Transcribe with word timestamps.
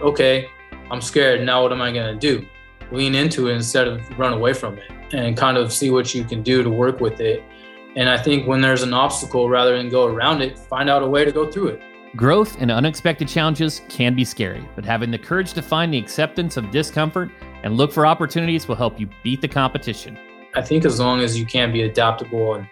okay, 0.00 0.48
I'm 0.90 1.00
scared. 1.00 1.44
Now 1.44 1.62
what 1.62 1.72
am 1.72 1.80
I 1.80 1.92
going 1.92 2.18
to 2.18 2.20
do? 2.20 2.46
Lean 2.92 3.14
into 3.14 3.48
it 3.48 3.54
instead 3.54 3.88
of 3.88 4.00
run 4.18 4.32
away 4.32 4.52
from 4.52 4.78
it 4.78 4.90
and 5.12 5.36
kind 5.36 5.56
of 5.56 5.72
see 5.72 5.90
what 5.90 6.14
you 6.14 6.24
can 6.24 6.42
do 6.42 6.62
to 6.62 6.70
work 6.70 7.00
with 7.00 7.20
it. 7.20 7.42
And 7.96 8.08
I 8.08 8.18
think 8.18 8.46
when 8.46 8.60
there's 8.60 8.82
an 8.82 8.92
obstacle, 8.92 9.48
rather 9.48 9.76
than 9.76 9.88
go 9.88 10.06
around 10.06 10.42
it, 10.42 10.58
find 10.58 10.90
out 10.90 11.02
a 11.02 11.06
way 11.06 11.24
to 11.24 11.32
go 11.32 11.50
through 11.50 11.68
it. 11.68 11.82
Growth 12.14 12.56
and 12.60 12.70
unexpected 12.70 13.28
challenges 13.28 13.82
can 13.88 14.14
be 14.14 14.24
scary, 14.24 14.66
but 14.74 14.84
having 14.84 15.10
the 15.10 15.18
courage 15.18 15.52
to 15.54 15.62
find 15.62 15.92
the 15.92 15.98
acceptance 15.98 16.56
of 16.56 16.70
discomfort 16.70 17.30
and 17.62 17.76
look 17.76 17.92
for 17.92 18.06
opportunities 18.06 18.68
will 18.68 18.76
help 18.76 19.00
you 19.00 19.08
beat 19.22 19.40
the 19.40 19.48
competition. 19.48 20.18
I 20.54 20.62
think 20.62 20.84
as 20.84 21.00
long 21.00 21.20
as 21.20 21.38
you 21.38 21.44
can 21.44 21.72
be 21.72 21.82
adaptable 21.82 22.54
and 22.54 22.66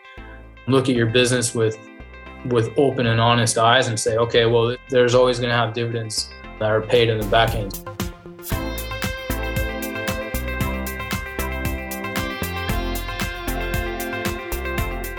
look 0.67 0.89
at 0.89 0.95
your 0.95 1.07
business 1.07 1.55
with 1.55 1.79
with 2.47 2.71
open 2.77 3.07
and 3.07 3.21
honest 3.21 3.57
eyes 3.57 3.89
and 3.89 3.99
say, 3.99 4.19
okay, 4.19 4.45
well, 4.45 4.77
there's 4.91 5.15
always 5.15 5.39
going 5.39 5.49
to 5.49 5.57
have 5.57 5.73
dividends 5.73 6.29
that 6.65 6.71
are 6.71 6.81
paid 6.81 7.11
in 7.11 7.19
the 7.19 7.27
back 7.27 7.55
end. 7.55 7.73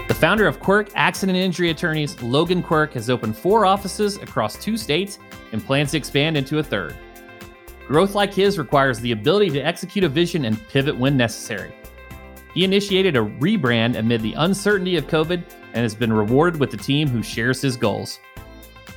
The 0.07 0.15
founder 0.15 0.47
of 0.47 0.59
Quirk 0.59 0.89
Accident 0.95 1.37
Injury 1.37 1.69
Attorneys, 1.69 2.19
Logan 2.23 2.63
Quirk, 2.63 2.93
has 2.93 3.11
opened 3.11 3.37
four 3.37 3.67
offices 3.67 4.17
across 4.17 4.55
two 4.55 4.75
states 4.75 5.19
and 5.51 5.63
plans 5.63 5.91
to 5.91 5.97
expand 5.97 6.35
into 6.35 6.57
a 6.57 6.63
third. 6.63 6.95
Growth 7.87 8.15
like 8.15 8.33
his 8.33 8.57
requires 8.57 8.99
the 8.99 9.11
ability 9.11 9.51
to 9.51 9.59
execute 9.59 10.03
a 10.03 10.09
vision 10.09 10.45
and 10.45 10.67
pivot 10.69 10.97
when 10.97 11.15
necessary. 11.15 11.75
He 12.55 12.63
initiated 12.63 13.15
a 13.15 13.19
rebrand 13.19 13.97
amid 13.97 14.23
the 14.23 14.33
uncertainty 14.33 14.97
of 14.97 15.05
COVID 15.05 15.43
and 15.73 15.83
has 15.83 15.93
been 15.93 16.11
rewarded 16.11 16.59
with 16.59 16.73
a 16.73 16.77
team 16.77 17.07
who 17.07 17.21
shares 17.21 17.61
his 17.61 17.77
goals. 17.77 18.19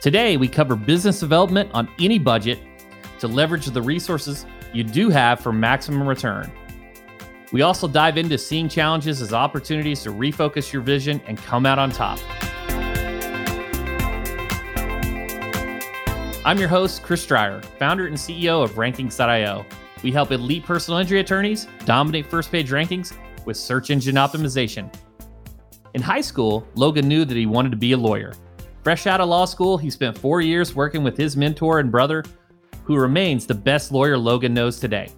Today, 0.01 0.37
we 0.37 0.47
cover 0.47 0.77
business 0.77 1.19
development 1.19 1.71
on 1.75 1.89
any 1.99 2.21
budget 2.21 2.61
to 3.19 3.27
leverage 3.27 3.67
the 3.67 3.83
resources 3.83 4.47
you 4.73 4.85
do 4.85 5.11
have 5.11 5.41
for 5.41 5.53
maximum 5.53 6.07
return. 6.07 6.53
We 7.51 7.63
also 7.63 7.89
dive 7.89 8.17
into 8.17 8.39
seeing 8.39 8.69
challenges 8.69 9.21
as 9.21 9.33
opportunities 9.33 10.05
to 10.05 10.11
refocus 10.11 10.73
your 10.73 10.83
vision 10.83 11.21
and 11.27 11.37
come 11.37 11.67
out 11.67 11.81
on 11.81 11.91
top. 11.91 12.21
I'm 16.45 16.59
your 16.59 16.69
host, 16.69 17.03
Chris 17.03 17.27
Dreyer, 17.27 17.61
founder 17.81 18.07
and 18.07 18.17
CEO 18.17 18.63
of 18.63 18.75
Rankings.io. 18.75 19.67
We 20.05 20.13
help 20.13 20.31
elite 20.31 20.65
personal 20.65 21.01
injury 21.01 21.19
attorneys 21.19 21.67
dominate 21.87 22.27
first 22.27 22.53
page 22.53 22.71
rankings 22.71 23.17
with 23.45 23.57
search 23.57 23.91
engine 23.91 24.15
optimization. 24.15 24.95
In 25.95 26.03
high 26.03 26.21
school, 26.21 26.65
Logan 26.77 27.09
knew 27.09 27.25
that 27.25 27.37
he 27.37 27.47
wanted 27.47 27.71
to 27.71 27.77
be 27.77 27.93
a 27.93 27.97
lawyer. 27.97 28.33
Fresh 28.89 29.07
out 29.07 29.21
of 29.21 29.29
law 29.29 29.45
school, 29.45 29.77
he 29.77 29.91
spent 29.91 30.17
four 30.17 30.41
years 30.41 30.75
working 30.75 31.05
with 31.05 31.15
his 31.15 31.37
mentor 31.37 31.79
and 31.79 31.93
brother, 31.93 32.25
who 32.85 32.97
remains 32.97 33.45
the 33.45 33.53
best 33.53 33.93
lawyer 33.93 34.17
Logan 34.17 34.55
knows 34.55 34.81
today. 34.81 35.13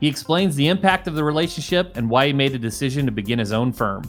He 0.00 0.08
explains 0.08 0.56
the 0.56 0.68
impact 0.68 1.06
of 1.06 1.14
the 1.14 1.22
relationship 1.22 1.98
and 1.98 2.08
why 2.08 2.28
he 2.28 2.32
made 2.32 2.52
the 2.52 2.58
decision 2.58 3.04
to 3.04 3.12
begin 3.12 3.38
his 3.38 3.52
own 3.52 3.74
firm. 3.74 4.04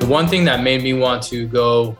The 0.00 0.06
one 0.08 0.28
thing 0.28 0.46
that 0.46 0.62
made 0.62 0.82
me 0.82 0.94
want 0.94 1.22
to 1.24 1.46
go 1.46 1.98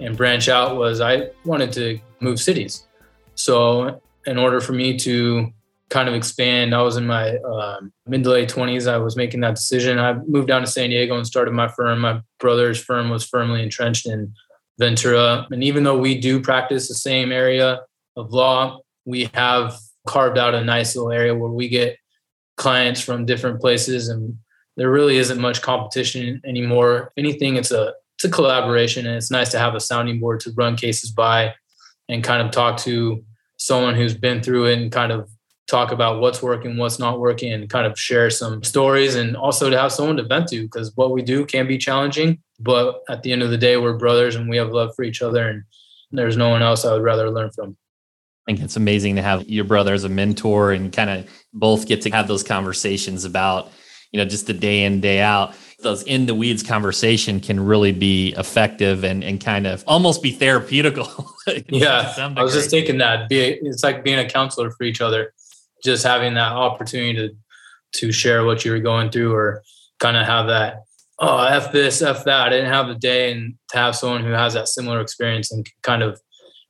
and 0.00 0.16
branch 0.16 0.48
out 0.48 0.78
was 0.78 1.02
I 1.02 1.28
wanted 1.44 1.70
to 1.74 2.00
move 2.20 2.40
cities. 2.40 2.86
So, 3.34 4.00
in 4.24 4.38
order 4.38 4.62
for 4.62 4.72
me 4.72 4.96
to 5.00 5.52
kind 5.90 6.08
of 6.08 6.14
expand. 6.14 6.74
I 6.74 6.82
was 6.82 6.96
in 6.96 7.06
my 7.06 7.36
um, 7.38 7.92
mid 8.06 8.24
to 8.24 8.30
late 8.30 8.48
20s. 8.48 8.90
I 8.90 8.98
was 8.98 9.16
making 9.16 9.40
that 9.40 9.54
decision. 9.54 9.98
I 9.98 10.14
moved 10.26 10.48
down 10.48 10.60
to 10.60 10.66
San 10.66 10.90
Diego 10.90 11.16
and 11.16 11.26
started 11.26 11.52
my 11.52 11.68
firm. 11.68 12.00
My 12.00 12.20
brother's 12.38 12.82
firm 12.82 13.08
was 13.10 13.24
firmly 13.24 13.62
entrenched 13.62 14.06
in 14.06 14.32
Ventura. 14.78 15.46
And 15.50 15.64
even 15.64 15.84
though 15.84 15.98
we 15.98 16.20
do 16.20 16.40
practice 16.40 16.88
the 16.88 16.94
same 16.94 17.32
area 17.32 17.80
of 18.16 18.32
law, 18.32 18.80
we 19.04 19.30
have 19.34 19.78
carved 20.06 20.38
out 20.38 20.54
a 20.54 20.64
nice 20.64 20.94
little 20.94 21.12
area 21.12 21.34
where 21.34 21.50
we 21.50 21.68
get 21.68 21.96
clients 22.56 23.00
from 23.00 23.24
different 23.24 23.60
places 23.60 24.08
and 24.08 24.36
there 24.76 24.90
really 24.90 25.16
isn't 25.16 25.40
much 25.40 25.60
competition 25.60 26.40
anymore. 26.44 27.12
If 27.16 27.24
anything, 27.24 27.56
it's 27.56 27.72
a 27.72 27.94
it's 28.14 28.24
a 28.24 28.30
collaboration 28.30 29.06
and 29.06 29.16
it's 29.16 29.30
nice 29.30 29.50
to 29.50 29.58
have 29.58 29.74
a 29.74 29.80
sounding 29.80 30.18
board 30.18 30.40
to 30.40 30.52
run 30.56 30.76
cases 30.76 31.10
by 31.10 31.54
and 32.08 32.24
kind 32.24 32.42
of 32.42 32.50
talk 32.50 32.76
to 32.78 33.24
someone 33.58 33.94
who's 33.94 34.14
been 34.14 34.42
through 34.42 34.66
it 34.66 34.78
and 34.78 34.90
kind 34.90 35.12
of 35.12 35.28
talk 35.68 35.92
about 35.92 36.20
what's 36.20 36.42
working, 36.42 36.76
what's 36.76 36.98
not 36.98 37.20
working, 37.20 37.52
and 37.52 37.68
kind 37.68 37.86
of 37.86 37.98
share 37.98 38.30
some 38.30 38.64
stories 38.64 39.14
and 39.14 39.36
also 39.36 39.70
to 39.70 39.78
have 39.78 39.92
someone 39.92 40.16
to 40.16 40.22
vent 40.24 40.48
to 40.48 40.62
because 40.62 40.96
what 40.96 41.12
we 41.12 41.22
do 41.22 41.44
can 41.44 41.66
be 41.66 41.78
challenging. 41.78 42.38
But 42.58 43.02
at 43.08 43.22
the 43.22 43.32
end 43.32 43.42
of 43.42 43.50
the 43.50 43.58
day, 43.58 43.76
we're 43.76 43.96
brothers 43.96 44.34
and 44.34 44.48
we 44.48 44.56
have 44.56 44.70
love 44.70 44.94
for 44.96 45.04
each 45.04 45.22
other. 45.22 45.46
And 45.48 45.62
there's 46.10 46.36
no 46.36 46.48
one 46.48 46.62
else 46.62 46.84
I 46.84 46.94
would 46.94 47.02
rather 47.02 47.30
learn 47.30 47.50
from. 47.50 47.76
I 48.46 48.52
think 48.52 48.64
it's 48.64 48.76
amazing 48.76 49.16
to 49.16 49.22
have 49.22 49.46
your 49.48 49.64
brother 49.64 49.92
as 49.92 50.04
a 50.04 50.08
mentor 50.08 50.72
and 50.72 50.90
kind 50.90 51.10
of 51.10 51.30
both 51.52 51.86
get 51.86 52.00
to 52.02 52.10
have 52.10 52.28
those 52.28 52.42
conversations 52.42 53.26
about, 53.26 53.70
you 54.10 54.18
know, 54.18 54.24
just 54.24 54.46
the 54.46 54.54
day 54.54 54.84
in, 54.84 55.02
day 55.02 55.20
out. 55.20 55.54
Those 55.80 56.02
in 56.04 56.24
the 56.26 56.34
weeds 56.34 56.62
conversation 56.62 57.40
can 57.40 57.60
really 57.60 57.92
be 57.92 58.32
effective 58.38 59.04
and, 59.04 59.22
and 59.22 59.38
kind 59.38 59.66
of 59.66 59.84
almost 59.86 60.22
be 60.22 60.34
therapeutical. 60.34 61.28
yeah. 61.68 62.32
I 62.36 62.42
was 62.42 62.54
just 62.54 62.70
thinking 62.70 62.98
that 62.98 63.28
be, 63.28 63.38
it's 63.38 63.84
like 63.84 64.02
being 64.02 64.18
a 64.18 64.28
counselor 64.28 64.70
for 64.70 64.84
each 64.84 65.02
other 65.02 65.34
just 65.84 66.04
having 66.04 66.34
that 66.34 66.52
opportunity 66.52 67.14
to 67.14 67.34
to 67.90 68.12
share 68.12 68.44
what 68.44 68.64
you 68.64 68.72
were 68.72 68.80
going 68.80 69.10
through 69.10 69.32
or 69.32 69.62
kind 69.98 70.16
of 70.16 70.26
have 70.26 70.46
that 70.46 70.82
oh 71.18 71.38
f 71.38 71.72
this 71.72 72.02
f 72.02 72.24
that. 72.24 72.46
I 72.46 72.48
didn't 72.50 72.70
have 72.70 72.88
a 72.88 72.94
day 72.94 73.32
and 73.32 73.54
to 73.70 73.78
have 73.78 73.96
someone 73.96 74.22
who 74.22 74.30
has 74.30 74.54
that 74.54 74.68
similar 74.68 75.00
experience 75.00 75.52
and 75.52 75.68
kind 75.82 76.02
of 76.02 76.20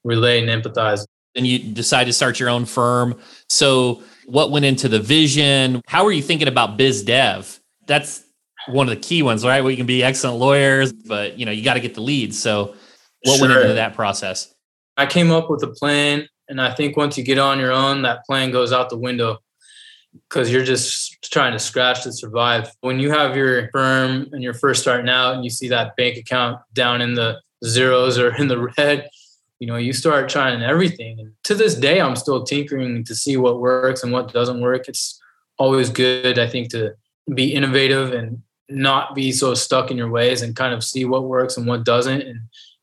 relate 0.05 0.49
and 0.49 0.63
empathize. 0.63 1.05
And 1.35 1.47
you 1.47 1.59
decide 1.59 2.05
to 2.05 2.13
start 2.13 2.41
your 2.41 2.49
own 2.49 2.65
firm. 2.65 3.21
So 3.49 4.03
what 4.27 4.51
went 4.51 4.65
into 4.65 4.89
the 4.89 4.99
vision? 4.99 5.83
How 5.87 6.05
are 6.07 6.13
you 6.13 6.23
thinking 6.23 6.49
about 6.49 6.77
biz 6.77 7.03
dev? 7.03 7.61
That's 7.87 8.25
one 8.67 8.89
of 8.89 8.95
the 8.95 9.01
key 9.01 9.23
ones 9.23 9.45
right? 9.45 9.65
We 9.65 9.77
can 9.77 9.87
be 9.87 10.03
excellent 10.03 10.39
lawyers 10.39 10.93
but 10.93 11.39
you 11.39 11.47
know 11.47 11.53
you 11.53 11.65
got 11.65 11.75
to 11.75 11.81
get 11.81 11.95
the 11.95 12.03
leads 12.03 12.39
so 12.39 12.75
what 13.25 13.39
sure. 13.39 13.49
went 13.49 13.61
into 13.63 13.75
that 13.75 13.95
process? 13.95 14.55
I 14.97 15.07
came 15.07 15.31
up 15.31 15.49
with 15.49 15.63
a 15.63 15.69
plan 15.69 16.29
and 16.49 16.61
I 16.61 16.75
think 16.75 16.97
once 16.97 17.19
you 17.19 17.25
get 17.25 17.39
on 17.39 17.59
your 17.59 17.73
own, 17.73 18.03
that 18.03 18.25
plan 18.25 18.51
goes 18.51 18.73
out 18.73 18.91
the 18.91 18.99
window 18.99 19.39
because 20.29 20.51
you're 20.51 20.65
just 20.65 21.23
trying 21.23 21.53
to 21.53 21.59
scratch 21.59 22.03
to 22.05 22.13
survive. 22.13 22.71
When 22.81 22.99
you 22.99 23.11
have 23.11 23.37
your 23.37 23.71
firm 23.71 24.29
and 24.33 24.43
you're 24.43 24.55
first 24.55 24.83
starting 24.83 25.09
out 25.09 25.35
and 25.35 25.45
you 25.45 25.51
see 25.51 25.69
that 25.69 25.97
bank 25.97 26.17
account 26.17 26.61
down 26.73 27.01
in 27.01 27.15
the 27.15 27.41
zeros 27.65 28.19
or 28.19 28.35
in 28.35 28.49
the 28.49 28.71
red, 28.79 29.09
you 29.59 29.67
know, 29.67 29.77
you 29.77 29.93
start 29.93 30.29
trying 30.29 30.63
everything. 30.63 31.21
And 31.21 31.33
to 31.45 31.55
this 31.55 31.75
day, 31.75 32.01
I'm 32.01 32.17
still 32.17 32.45
tinkering 32.45 33.05
to 33.05 33.15
see 33.15 33.37
what 33.37 33.61
works 33.61 34.03
and 34.03 34.13
what 34.13 34.33
doesn't 34.33 34.61
work. 34.61 34.89
It's 34.89 35.21
always 35.59 35.91
good, 35.91 36.39
I 36.39 36.47
think, 36.47 36.71
to 36.71 36.95
be 37.35 37.53
innovative 37.55 38.13
and 38.13 38.43
not 38.69 39.15
be 39.15 39.33
so 39.33 39.55
stuck 39.55 39.91
in 39.91 39.97
your 39.97 40.11
ways 40.11 40.43
and 40.43 40.55
kind 40.55 40.75
of 40.75 40.85
see 40.85 41.05
what 41.05 41.25
works 41.25 41.57
and 41.57 41.67
what 41.67 41.85
doesn't 41.85 42.23
and 42.23 42.41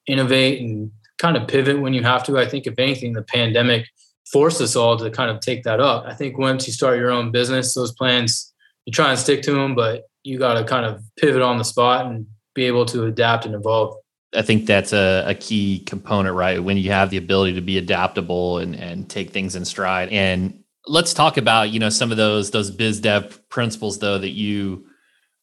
innovate 0.07 0.61
and 0.61 0.91
kind 1.17 1.37
of 1.37 1.47
pivot 1.47 1.79
when 1.79 1.93
you 1.93 2.03
have 2.03 2.23
to. 2.25 2.37
I 2.37 2.47
think 2.47 2.67
if 2.67 2.77
anything, 2.77 3.13
the 3.13 3.23
pandemic 3.23 3.87
forced 4.31 4.61
us 4.61 4.75
all 4.75 4.97
to 4.97 5.09
kind 5.09 5.29
of 5.29 5.39
take 5.39 5.63
that 5.63 5.79
up. 5.79 6.05
I 6.05 6.13
think 6.13 6.37
once 6.37 6.67
you 6.67 6.73
start 6.73 6.97
your 6.97 7.11
own 7.11 7.31
business, 7.31 7.73
those 7.73 7.91
plans 7.91 8.53
you 8.85 8.91
try 8.91 9.09
and 9.09 9.19
stick 9.19 9.41
to 9.43 9.53
them, 9.53 9.75
but 9.75 10.03
you 10.23 10.37
got 10.39 10.55
to 10.55 10.63
kind 10.63 10.85
of 10.85 11.03
pivot 11.17 11.41
on 11.41 11.57
the 11.57 11.63
spot 11.63 12.05
and 12.05 12.25
be 12.53 12.65
able 12.65 12.85
to 12.85 13.05
adapt 13.05 13.45
and 13.45 13.55
evolve. 13.55 13.95
I 14.33 14.41
think 14.41 14.65
that's 14.65 14.93
a, 14.93 15.23
a, 15.27 15.35
key 15.35 15.79
component, 15.79 16.35
right? 16.35 16.61
When 16.61 16.77
you 16.77 16.91
have 16.91 17.09
the 17.09 17.17
ability 17.17 17.53
to 17.53 17.61
be 17.61 17.77
adaptable 17.77 18.57
and, 18.57 18.75
and 18.75 19.09
take 19.09 19.31
things 19.31 19.55
in 19.55 19.63
stride. 19.63 20.09
And 20.09 20.63
let's 20.87 21.13
talk 21.13 21.37
about, 21.37 21.69
you 21.69 21.79
know, 21.79 21.89
some 21.89 22.11
of 22.11 22.17
those 22.17 22.51
those 22.51 22.69
biz 22.69 22.99
dev 22.99 23.39
principles 23.49 23.99
though 23.99 24.17
that 24.17 24.31
you 24.31 24.87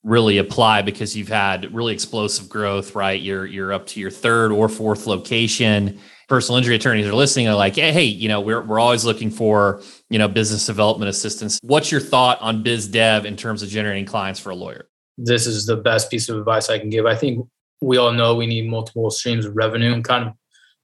really 0.05 0.39
apply 0.39 0.83
because 0.83 1.17
you've 1.17 1.29
had 1.29 1.73
really 1.73 1.95
explosive 1.95 2.49
growth, 2.49 2.95
right? 2.95 3.21
You're 3.21 3.47
you're 3.47 3.73
up 3.73 3.87
to 3.89 4.01
your 4.01 4.11
third 4.11 4.53
or 4.53 4.69
fourth 4.69 5.07
location. 5.07 6.01
Personal 6.29 6.59
injury 6.59 6.75
attorneys 6.75 7.07
are 7.07 7.15
listening 7.15 7.47
are 7.49 7.55
like, 7.55 7.77
hey, 7.77 7.93
hey, 7.93 8.05
you 8.05 8.29
know, 8.29 8.41
we're 8.41 8.63
we're 8.63 8.81
always 8.81 9.05
looking 9.05 9.31
for, 9.31 9.83
you 10.09 10.19
know, 10.19 10.29
business 10.29 10.67
development 10.67 11.09
assistance. 11.09 11.61
What's 11.63 11.93
your 11.93 12.01
thought 12.01 12.41
on 12.41 12.63
biz 12.63 12.89
dev 12.89 13.27
in 13.27 13.37
terms 13.37 13.63
of 13.63 13.69
generating 13.69 14.07
clients 14.07 14.41
for 14.41 14.51
a 14.51 14.57
lawyer? 14.57 14.89
This 15.19 15.47
is 15.47 15.67
the 15.67 15.77
best 15.77 16.11
piece 16.11 16.29
of 16.29 16.39
advice 16.39 16.71
I 16.71 16.79
can 16.79 16.91
give. 16.91 17.07
I 17.07 17.15
think 17.15 17.47
we 17.81 17.97
all 17.97 18.13
know 18.13 18.35
we 18.35 18.47
need 18.47 18.69
multiple 18.69 19.11
streams 19.11 19.45
of 19.45 19.55
revenue 19.57 19.93
and 19.93 20.03
kind 20.03 20.27
of 20.27 20.35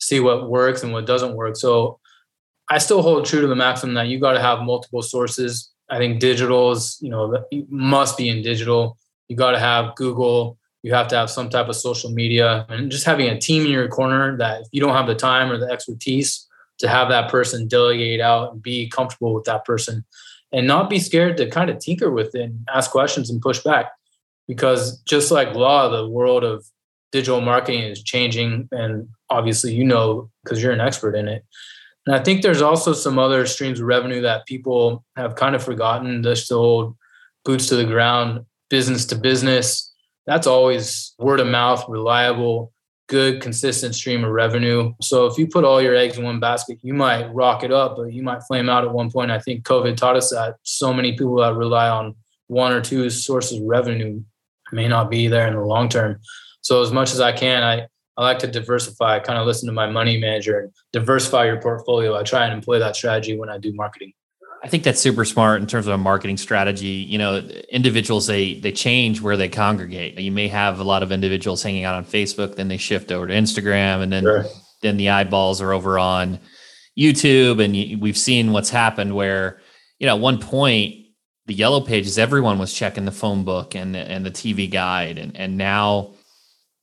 see 0.00 0.20
what 0.20 0.48
works 0.48 0.82
and 0.82 0.92
what 0.92 1.06
doesn't 1.06 1.34
work. 1.34 1.56
So 1.56 1.98
I 2.68 2.78
still 2.78 3.02
hold 3.02 3.24
true 3.24 3.40
to 3.40 3.46
the 3.46 3.56
maxim 3.56 3.94
that 3.94 4.08
you 4.08 4.20
got 4.20 4.32
to 4.32 4.40
have 4.40 4.60
multiple 4.60 5.02
sources. 5.02 5.72
I 5.88 5.98
think 5.98 6.20
digital 6.20 6.70
is, 6.72 6.98
you 7.00 7.08
know, 7.08 7.42
must 7.70 8.18
be 8.18 8.28
in 8.28 8.42
digital 8.42 8.98
you 9.28 9.36
got 9.36 9.52
to 9.52 9.58
have 9.58 9.94
Google. 9.94 10.58
You 10.82 10.94
have 10.94 11.08
to 11.08 11.16
have 11.16 11.30
some 11.30 11.50
type 11.50 11.68
of 11.68 11.76
social 11.76 12.10
media 12.10 12.64
and 12.68 12.90
just 12.90 13.04
having 13.04 13.28
a 13.28 13.38
team 13.38 13.66
in 13.66 13.72
your 13.72 13.88
corner 13.88 14.36
that 14.38 14.62
if 14.62 14.68
you 14.72 14.80
don't 14.80 14.94
have 14.94 15.06
the 15.06 15.14
time 15.14 15.50
or 15.50 15.58
the 15.58 15.66
expertise 15.66 16.46
to 16.78 16.88
have 16.88 17.08
that 17.08 17.30
person 17.30 17.66
delegate 17.66 18.20
out 18.20 18.52
and 18.52 18.62
be 18.62 18.88
comfortable 18.88 19.34
with 19.34 19.44
that 19.44 19.64
person 19.64 20.04
and 20.52 20.66
not 20.66 20.88
be 20.88 20.98
scared 20.98 21.36
to 21.36 21.50
kind 21.50 21.68
of 21.68 21.78
tinker 21.78 22.10
with 22.10 22.34
it 22.34 22.42
and 22.42 22.66
ask 22.72 22.90
questions 22.90 23.28
and 23.28 23.42
push 23.42 23.58
back. 23.60 23.90
Because 24.46 25.00
just 25.02 25.30
like 25.30 25.54
law, 25.54 25.88
the 25.88 26.08
world 26.08 26.44
of 26.44 26.64
digital 27.12 27.40
marketing 27.40 27.82
is 27.82 28.02
changing. 28.02 28.68
And 28.72 29.08
obviously, 29.28 29.74
you 29.74 29.84
know, 29.84 30.30
because 30.42 30.62
you're 30.62 30.72
an 30.72 30.80
expert 30.80 31.14
in 31.14 31.28
it. 31.28 31.44
And 32.06 32.16
I 32.16 32.22
think 32.22 32.40
there's 32.40 32.62
also 32.62 32.94
some 32.94 33.18
other 33.18 33.44
streams 33.44 33.80
of 33.80 33.86
revenue 33.86 34.22
that 34.22 34.46
people 34.46 35.04
have 35.16 35.34
kind 35.34 35.54
of 35.54 35.62
forgotten. 35.62 36.22
Just 36.22 36.48
the 36.48 36.54
old 36.54 36.96
boots 37.44 37.66
to 37.66 37.76
the 37.76 37.84
ground, 37.84 38.46
business 38.70 39.06
to 39.06 39.16
business. 39.16 39.94
That's 40.26 40.46
always 40.46 41.14
word 41.18 41.40
of 41.40 41.46
mouth, 41.46 41.84
reliable, 41.88 42.72
good, 43.08 43.40
consistent 43.40 43.94
stream 43.94 44.22
of 44.22 44.30
revenue. 44.30 44.92
So 45.00 45.26
if 45.26 45.38
you 45.38 45.46
put 45.46 45.64
all 45.64 45.80
your 45.80 45.96
eggs 45.96 46.18
in 46.18 46.24
one 46.24 46.40
basket, 46.40 46.78
you 46.82 46.94
might 46.94 47.32
rock 47.34 47.64
it 47.64 47.72
up, 47.72 47.96
but 47.96 48.12
you 48.12 48.22
might 48.22 48.42
flame 48.42 48.68
out 48.68 48.84
at 48.84 48.92
one 48.92 49.10
point. 49.10 49.30
I 49.30 49.38
think 49.38 49.64
COVID 49.64 49.96
taught 49.96 50.16
us 50.16 50.30
that 50.30 50.56
so 50.62 50.92
many 50.92 51.12
people 51.12 51.36
that 51.36 51.54
rely 51.54 51.88
on 51.88 52.14
one 52.48 52.72
or 52.72 52.80
two 52.80 53.08
sources 53.10 53.58
of 53.58 53.66
revenue 53.66 54.22
may 54.72 54.88
not 54.88 55.10
be 55.10 55.28
there 55.28 55.48
in 55.48 55.54
the 55.54 55.60
long 55.60 55.88
term. 55.88 56.20
So 56.60 56.82
as 56.82 56.92
much 56.92 57.12
as 57.12 57.20
I 57.20 57.32
can, 57.32 57.62
I, 57.62 57.86
I 58.18 58.22
like 58.22 58.40
to 58.40 58.46
diversify, 58.46 59.16
I 59.16 59.20
kind 59.20 59.38
of 59.38 59.46
listen 59.46 59.66
to 59.68 59.72
my 59.72 59.88
money 59.88 60.18
manager 60.18 60.60
and 60.60 60.72
diversify 60.92 61.46
your 61.46 61.60
portfolio. 61.62 62.14
I 62.14 62.22
try 62.22 62.44
and 62.44 62.52
employ 62.52 62.78
that 62.80 62.96
strategy 62.96 63.38
when 63.38 63.48
I 63.48 63.58
do 63.58 63.72
marketing. 63.72 64.12
I 64.62 64.68
think 64.68 64.82
that's 64.82 65.00
super 65.00 65.24
smart 65.24 65.60
in 65.60 65.66
terms 65.66 65.86
of 65.86 65.94
a 65.94 65.98
marketing 65.98 66.36
strategy. 66.36 67.06
You 67.08 67.18
know, 67.18 67.36
individuals 67.70 68.26
they 68.26 68.54
they 68.54 68.72
change 68.72 69.20
where 69.20 69.36
they 69.36 69.48
congregate. 69.48 70.18
You 70.18 70.32
may 70.32 70.48
have 70.48 70.80
a 70.80 70.84
lot 70.84 71.02
of 71.02 71.12
individuals 71.12 71.62
hanging 71.62 71.84
out 71.84 71.94
on 71.94 72.04
Facebook, 72.04 72.56
then 72.56 72.68
they 72.68 72.76
shift 72.76 73.12
over 73.12 73.26
to 73.26 73.34
Instagram, 73.34 74.02
and 74.02 74.12
then 74.12 74.24
sure. 74.24 74.44
then 74.82 74.96
the 74.96 75.10
eyeballs 75.10 75.60
are 75.60 75.72
over 75.72 75.98
on 75.98 76.40
YouTube. 76.98 77.62
And 77.62 78.02
we've 78.02 78.18
seen 78.18 78.52
what's 78.52 78.70
happened 78.70 79.14
where, 79.14 79.60
you 79.98 80.06
know, 80.06 80.16
at 80.16 80.20
one 80.20 80.40
point 80.40 81.06
the 81.46 81.54
yellow 81.54 81.80
pages, 81.80 82.18
everyone 82.18 82.58
was 82.58 82.72
checking 82.72 83.04
the 83.04 83.12
phone 83.12 83.44
book 83.44 83.74
and 83.74 83.96
and 83.96 84.26
the 84.26 84.30
TV 84.30 84.70
guide, 84.70 85.18
and 85.18 85.36
and 85.36 85.56
now 85.56 86.14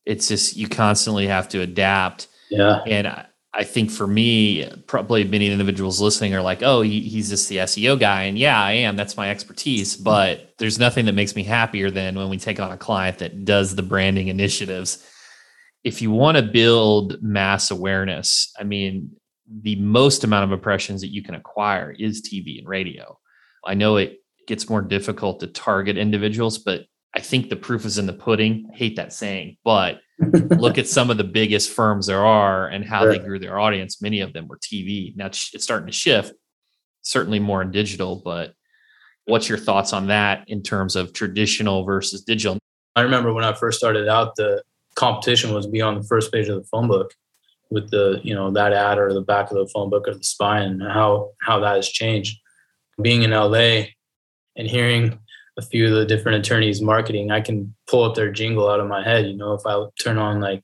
it's 0.05 0.27
just 0.27 0.55
you 0.55 0.67
constantly 0.67 1.27
have 1.27 1.49
to 1.49 1.61
adapt. 1.61 2.27
Yeah, 2.49 2.81
and 2.87 3.07
I, 3.07 3.25
I 3.57 3.63
think 3.63 3.89
for 3.89 4.05
me, 4.05 4.69
probably 4.85 5.23
many 5.23 5.49
individuals 5.49 6.01
listening 6.01 6.35
are 6.35 6.41
like, 6.41 6.61
"Oh, 6.61 6.81
he's 6.81 7.29
just 7.29 7.47
the 7.47 7.59
SEO 7.59 7.97
guy," 7.97 8.23
and 8.23 8.37
yeah, 8.37 8.61
I 8.61 8.73
am. 8.73 8.97
That's 8.97 9.15
my 9.15 9.29
expertise. 9.29 9.95
But 9.95 10.53
there's 10.57 10.77
nothing 10.77 11.05
that 11.05 11.15
makes 11.15 11.35
me 11.35 11.43
happier 11.43 11.89
than 11.89 12.15
when 12.15 12.29
we 12.29 12.37
take 12.37 12.59
on 12.59 12.71
a 12.71 12.77
client 12.77 13.19
that 13.19 13.45
does 13.45 13.75
the 13.75 13.81
branding 13.81 14.27
initiatives. 14.27 15.05
If 15.85 16.01
you 16.01 16.11
want 16.11 16.35
to 16.35 16.43
build 16.43 17.21
mass 17.23 17.71
awareness, 17.71 18.51
I 18.59 18.63
mean, 18.63 19.11
the 19.47 19.77
most 19.77 20.23
amount 20.25 20.43
of 20.43 20.51
impressions 20.51 20.99
that 21.01 21.13
you 21.13 21.23
can 21.23 21.35
acquire 21.35 21.91
is 21.97 22.21
TV 22.21 22.57
and 22.59 22.67
radio. 22.67 23.17
I 23.65 23.73
know 23.73 23.95
it 23.95 24.17
gets 24.47 24.69
more 24.69 24.81
difficult 24.81 25.39
to 25.39 25.47
target 25.47 25.97
individuals, 25.97 26.57
but 26.57 26.85
I 27.13 27.21
think 27.21 27.49
the 27.49 27.55
proof 27.55 27.85
is 27.85 27.97
in 27.97 28.05
the 28.05 28.13
pudding. 28.13 28.69
I 28.73 28.75
hate 28.75 28.97
that 28.97 29.13
saying, 29.13 29.57
but 29.63 30.01
look 30.19 30.77
at 30.77 30.87
some 30.87 31.09
of 31.09 31.17
the 31.17 31.23
biggest 31.23 31.71
firms 31.71 32.07
there 32.07 32.25
are 32.25 32.67
and 32.67 32.85
how 32.85 33.01
sure. 33.01 33.13
they 33.13 33.19
grew 33.19 33.39
their 33.39 33.59
audience. 33.59 34.01
Many 34.01 34.21
of 34.21 34.33
them 34.33 34.47
were 34.47 34.57
TV. 34.57 35.15
Now 35.15 35.27
it's 35.27 35.51
starting 35.63 35.87
to 35.87 35.93
shift, 35.93 36.33
certainly 37.01 37.39
more 37.39 37.61
in 37.61 37.71
digital, 37.71 38.21
but 38.23 38.53
what's 39.25 39.49
your 39.49 39.57
thoughts 39.57 39.93
on 39.93 40.07
that 40.07 40.45
in 40.47 40.63
terms 40.63 40.95
of 40.95 41.13
traditional 41.13 41.83
versus 41.83 42.23
digital? 42.23 42.57
I 42.95 43.01
remember 43.01 43.33
when 43.33 43.43
I 43.43 43.53
first 43.53 43.77
started 43.77 44.07
out, 44.07 44.35
the 44.35 44.63
competition 44.95 45.53
was 45.53 45.67
be 45.67 45.81
on 45.81 45.95
the 45.95 46.03
first 46.03 46.31
page 46.31 46.47
of 46.47 46.61
the 46.61 46.67
phone 46.67 46.87
book 46.87 47.13
with 47.69 47.89
the, 47.89 48.21
you 48.23 48.33
know, 48.33 48.51
that 48.51 48.71
ad 48.71 48.97
or 48.97 49.13
the 49.13 49.21
back 49.21 49.51
of 49.51 49.57
the 49.57 49.67
phone 49.73 49.89
book 49.89 50.07
or 50.07 50.13
the 50.13 50.23
spine 50.23 50.63
and 50.63 50.83
how, 50.83 51.31
how 51.41 51.59
that 51.59 51.75
has 51.75 51.89
changed. 51.89 52.39
Being 53.01 53.23
in 53.23 53.31
LA, 53.31 53.87
and 54.55 54.67
hearing 54.67 55.19
a 55.57 55.61
few 55.61 55.87
of 55.87 55.93
the 55.93 56.05
different 56.05 56.45
attorneys 56.45 56.81
marketing, 56.81 57.31
I 57.31 57.41
can 57.41 57.73
pull 57.87 58.03
up 58.03 58.15
their 58.15 58.31
jingle 58.31 58.69
out 58.69 58.79
of 58.79 58.87
my 58.87 59.03
head. 59.03 59.25
You 59.25 59.37
know, 59.37 59.53
if 59.53 59.61
I 59.65 59.85
turn 60.01 60.17
on 60.17 60.41
like 60.41 60.63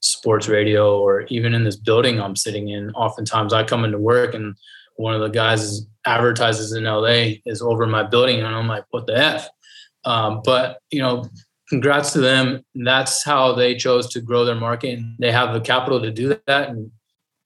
sports 0.00 0.48
radio 0.48 0.98
or 0.98 1.22
even 1.22 1.54
in 1.54 1.64
this 1.64 1.76
building 1.76 2.20
I'm 2.20 2.36
sitting 2.36 2.68
in, 2.68 2.90
oftentimes 2.92 3.52
I 3.52 3.64
come 3.64 3.84
into 3.84 3.98
work 3.98 4.34
and 4.34 4.54
one 4.96 5.14
of 5.14 5.20
the 5.20 5.28
guys 5.28 5.86
advertises 6.06 6.72
in 6.72 6.84
LA 6.84 7.34
is 7.44 7.62
over 7.62 7.86
my 7.86 8.02
building 8.02 8.38
and 8.38 8.46
I'm 8.46 8.68
like, 8.68 8.84
what 8.90 9.06
the 9.06 9.16
F? 9.16 9.48
Um, 10.04 10.40
but, 10.44 10.78
you 10.90 11.00
know, 11.00 11.28
congrats 11.68 12.12
to 12.12 12.20
them. 12.20 12.64
That's 12.74 13.22
how 13.24 13.52
they 13.54 13.74
chose 13.74 14.08
to 14.12 14.20
grow 14.20 14.44
their 14.44 14.54
market. 14.54 14.98
And 14.98 15.16
they 15.18 15.32
have 15.32 15.52
the 15.52 15.60
capital 15.60 16.00
to 16.00 16.10
do 16.10 16.38
that. 16.46 16.70
And 16.70 16.90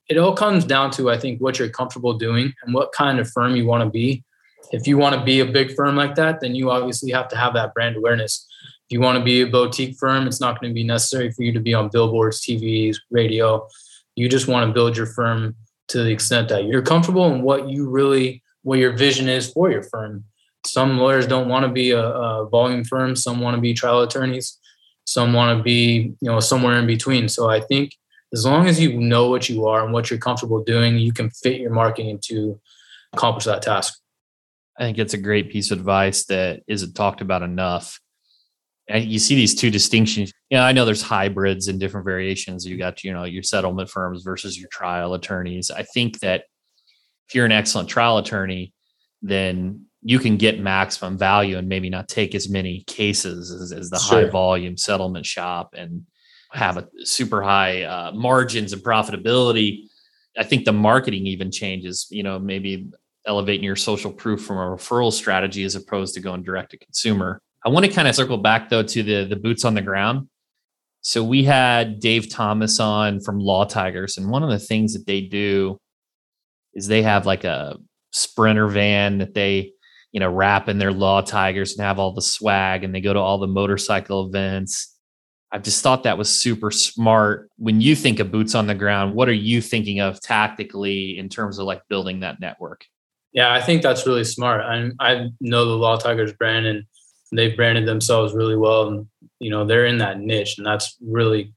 it 0.08 0.18
all 0.18 0.34
comes 0.34 0.64
down 0.64 0.90
to, 0.92 1.10
I 1.10 1.18
think, 1.18 1.40
what 1.40 1.58
you're 1.58 1.68
comfortable 1.68 2.14
doing 2.14 2.52
and 2.62 2.74
what 2.74 2.92
kind 2.92 3.18
of 3.18 3.30
firm 3.30 3.56
you 3.56 3.66
want 3.66 3.82
to 3.82 3.90
be 3.90 4.22
if 4.72 4.86
you 4.86 4.98
want 4.98 5.14
to 5.14 5.24
be 5.24 5.40
a 5.40 5.46
big 5.46 5.74
firm 5.74 5.96
like 5.96 6.14
that, 6.16 6.40
then 6.40 6.54
you 6.54 6.70
obviously 6.70 7.12
have 7.12 7.28
to 7.28 7.36
have 7.36 7.54
that 7.54 7.74
brand 7.74 7.96
awareness. 7.96 8.46
If 8.88 8.92
you 8.92 9.00
want 9.00 9.18
to 9.18 9.24
be 9.24 9.40
a 9.40 9.46
boutique 9.46 9.96
firm, 9.96 10.26
it's 10.26 10.40
not 10.40 10.60
going 10.60 10.70
to 10.70 10.74
be 10.74 10.84
necessary 10.84 11.30
for 11.30 11.42
you 11.42 11.52
to 11.52 11.60
be 11.60 11.74
on 11.74 11.88
billboards, 11.88 12.42
TVs, 12.42 12.96
radio. 13.10 13.66
You 14.14 14.28
just 14.28 14.48
want 14.48 14.68
to 14.68 14.74
build 14.74 14.96
your 14.96 15.06
firm 15.06 15.56
to 15.88 16.02
the 16.02 16.10
extent 16.10 16.48
that 16.48 16.64
you're 16.64 16.82
comfortable 16.82 17.32
and 17.32 17.42
what 17.42 17.68
you 17.68 17.88
really, 17.88 18.42
what 18.62 18.78
your 18.78 18.92
vision 18.92 19.28
is 19.28 19.50
for 19.50 19.70
your 19.70 19.82
firm. 19.82 20.24
Some 20.66 20.98
lawyers 20.98 21.26
don't 21.26 21.48
want 21.48 21.64
to 21.66 21.72
be 21.72 21.90
a, 21.90 22.02
a 22.02 22.48
volume 22.48 22.84
firm. 22.84 23.16
Some 23.16 23.40
want 23.40 23.54
to 23.54 23.60
be 23.60 23.74
trial 23.74 24.00
attorneys. 24.00 24.58
Some 25.06 25.32
want 25.32 25.56
to 25.58 25.62
be, 25.62 26.14
you 26.20 26.30
know, 26.30 26.40
somewhere 26.40 26.78
in 26.78 26.86
between. 26.86 27.28
So 27.28 27.50
I 27.50 27.60
think 27.60 27.92
as 28.32 28.44
long 28.44 28.66
as 28.66 28.80
you 28.80 28.98
know 28.98 29.28
what 29.28 29.48
you 29.48 29.66
are 29.66 29.84
and 29.84 29.92
what 29.92 30.10
you're 30.10 30.18
comfortable 30.18 30.62
doing, 30.62 30.98
you 30.98 31.12
can 31.12 31.30
fit 31.30 31.60
your 31.60 31.70
marketing 31.70 32.18
to 32.24 32.60
accomplish 33.12 33.44
that 33.44 33.62
task. 33.62 34.00
I 34.78 34.84
think 34.84 34.98
it's 34.98 35.14
a 35.14 35.18
great 35.18 35.50
piece 35.50 35.70
of 35.70 35.78
advice 35.78 36.24
that 36.26 36.62
isn't 36.66 36.94
talked 36.94 37.20
about 37.20 37.42
enough. 37.42 38.00
And 38.88 39.04
you 39.04 39.18
see 39.18 39.34
these 39.34 39.54
two 39.54 39.70
distinctions. 39.70 40.32
You 40.50 40.58
know, 40.58 40.64
I 40.64 40.72
know 40.72 40.84
there's 40.84 41.02
hybrids 41.02 41.68
and 41.68 41.80
different 41.80 42.04
variations. 42.04 42.66
You 42.66 42.76
got, 42.76 43.02
you 43.02 43.12
know, 43.12 43.24
your 43.24 43.42
settlement 43.42 43.88
firms 43.88 44.22
versus 44.22 44.58
your 44.58 44.68
trial 44.68 45.14
attorneys. 45.14 45.70
I 45.70 45.84
think 45.84 46.20
that 46.20 46.44
if 47.28 47.34
you're 47.34 47.46
an 47.46 47.52
excellent 47.52 47.88
trial 47.88 48.18
attorney, 48.18 48.74
then 49.22 49.86
you 50.02 50.18
can 50.18 50.36
get 50.36 50.60
maximum 50.60 51.16
value 51.16 51.56
and 51.56 51.66
maybe 51.66 51.88
not 51.88 52.08
take 52.08 52.34
as 52.34 52.50
many 52.50 52.84
cases 52.86 53.50
as, 53.50 53.72
as 53.72 53.88
the 53.88 53.98
sure. 53.98 54.20
high 54.20 54.30
volume 54.30 54.76
settlement 54.76 55.24
shop 55.24 55.74
and 55.74 56.04
have 56.52 56.76
a 56.76 56.86
super 57.04 57.42
high 57.42 57.82
uh, 57.82 58.12
margins 58.12 58.74
and 58.74 58.82
profitability. 58.82 59.86
I 60.36 60.44
think 60.44 60.66
the 60.66 60.72
marketing 60.72 61.26
even 61.26 61.50
changes. 61.50 62.06
You 62.10 62.22
know, 62.22 62.38
maybe 62.38 62.90
elevating 63.26 63.64
your 63.64 63.76
social 63.76 64.12
proof 64.12 64.44
from 64.44 64.58
a 64.58 64.76
referral 64.76 65.12
strategy 65.12 65.64
as 65.64 65.74
opposed 65.74 66.14
to 66.14 66.20
going 66.20 66.42
direct 66.42 66.70
to 66.72 66.78
consumer. 66.78 67.40
I 67.64 67.70
want 67.70 67.86
to 67.86 67.92
kind 67.92 68.06
of 68.08 68.14
circle 68.14 68.38
back 68.38 68.68
though 68.68 68.82
to 68.82 69.02
the 69.02 69.24
the 69.24 69.36
boots 69.36 69.64
on 69.64 69.74
the 69.74 69.82
ground. 69.82 70.28
So 71.00 71.22
we 71.22 71.44
had 71.44 72.00
Dave 72.00 72.30
Thomas 72.30 72.80
on 72.80 73.20
from 73.20 73.38
Law 73.38 73.64
Tigers, 73.64 74.16
and 74.16 74.30
one 74.30 74.42
of 74.42 74.50
the 74.50 74.58
things 74.58 74.94
that 74.94 75.06
they 75.06 75.20
do 75.20 75.78
is 76.74 76.86
they 76.86 77.02
have 77.02 77.26
like 77.26 77.44
a 77.44 77.76
sprinter 78.10 78.68
van 78.68 79.18
that 79.18 79.34
they 79.34 79.72
you 80.12 80.20
know 80.20 80.30
wrap 80.30 80.68
in 80.68 80.78
their 80.78 80.92
Law 80.92 81.20
Tigers 81.20 81.72
and 81.72 81.84
have 81.84 81.98
all 81.98 82.12
the 82.12 82.22
swag, 82.22 82.84
and 82.84 82.94
they 82.94 83.00
go 83.00 83.12
to 83.12 83.18
all 83.18 83.38
the 83.38 83.46
motorcycle 83.46 84.26
events. 84.26 84.90
I 85.52 85.58
just 85.58 85.82
thought 85.82 86.02
that 86.02 86.18
was 86.18 86.28
super 86.28 86.70
smart. 86.70 87.48
When 87.58 87.80
you 87.80 87.94
think 87.94 88.18
of 88.18 88.32
boots 88.32 88.54
on 88.54 88.66
the 88.66 88.74
ground, 88.74 89.14
what 89.14 89.28
are 89.28 89.32
you 89.32 89.62
thinking 89.62 90.00
of 90.00 90.20
tactically 90.20 91.16
in 91.16 91.28
terms 91.28 91.58
of 91.58 91.66
like 91.66 91.82
building 91.88 92.20
that 92.20 92.40
network? 92.40 92.84
Yeah, 93.34 93.52
I 93.52 93.60
think 93.60 93.82
that's 93.82 94.06
really 94.06 94.24
smart. 94.24 94.62
I 94.62 94.90
I 95.00 95.28
know 95.40 95.66
the 95.66 95.72
Law 95.76 95.96
Tigers 95.96 96.32
brand 96.32 96.66
and 96.66 96.84
they've 97.32 97.56
branded 97.56 97.86
themselves 97.86 98.32
really 98.32 98.56
well 98.56 98.88
and 98.88 99.06
you 99.40 99.50
know 99.50 99.66
they're 99.66 99.86
in 99.86 99.98
that 99.98 100.20
niche 100.20 100.56
and 100.56 100.66
that's 100.66 100.96
really 101.02 101.52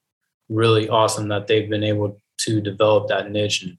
really 0.49 0.89
awesome 0.89 1.27
that 1.27 1.45
they've 1.47 1.69
been 1.69 1.83
able 1.83 2.19
to 2.39 2.61
develop 2.61 3.07
that 3.07 3.31
niche 3.31 3.63
and 3.63 3.77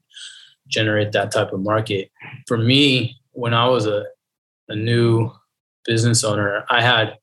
generate 0.67 1.11
that 1.11 1.31
type 1.31 1.51
of 1.51 1.59
market. 1.59 2.09
For 2.47 2.57
me, 2.57 3.17
when 3.33 3.53
I 3.53 3.67
was 3.67 3.85
a 3.85 4.05
a 4.69 4.75
new 4.75 5.31
business 5.85 6.23
owner, 6.23 6.63
I 6.69 6.81
had 6.81 7.17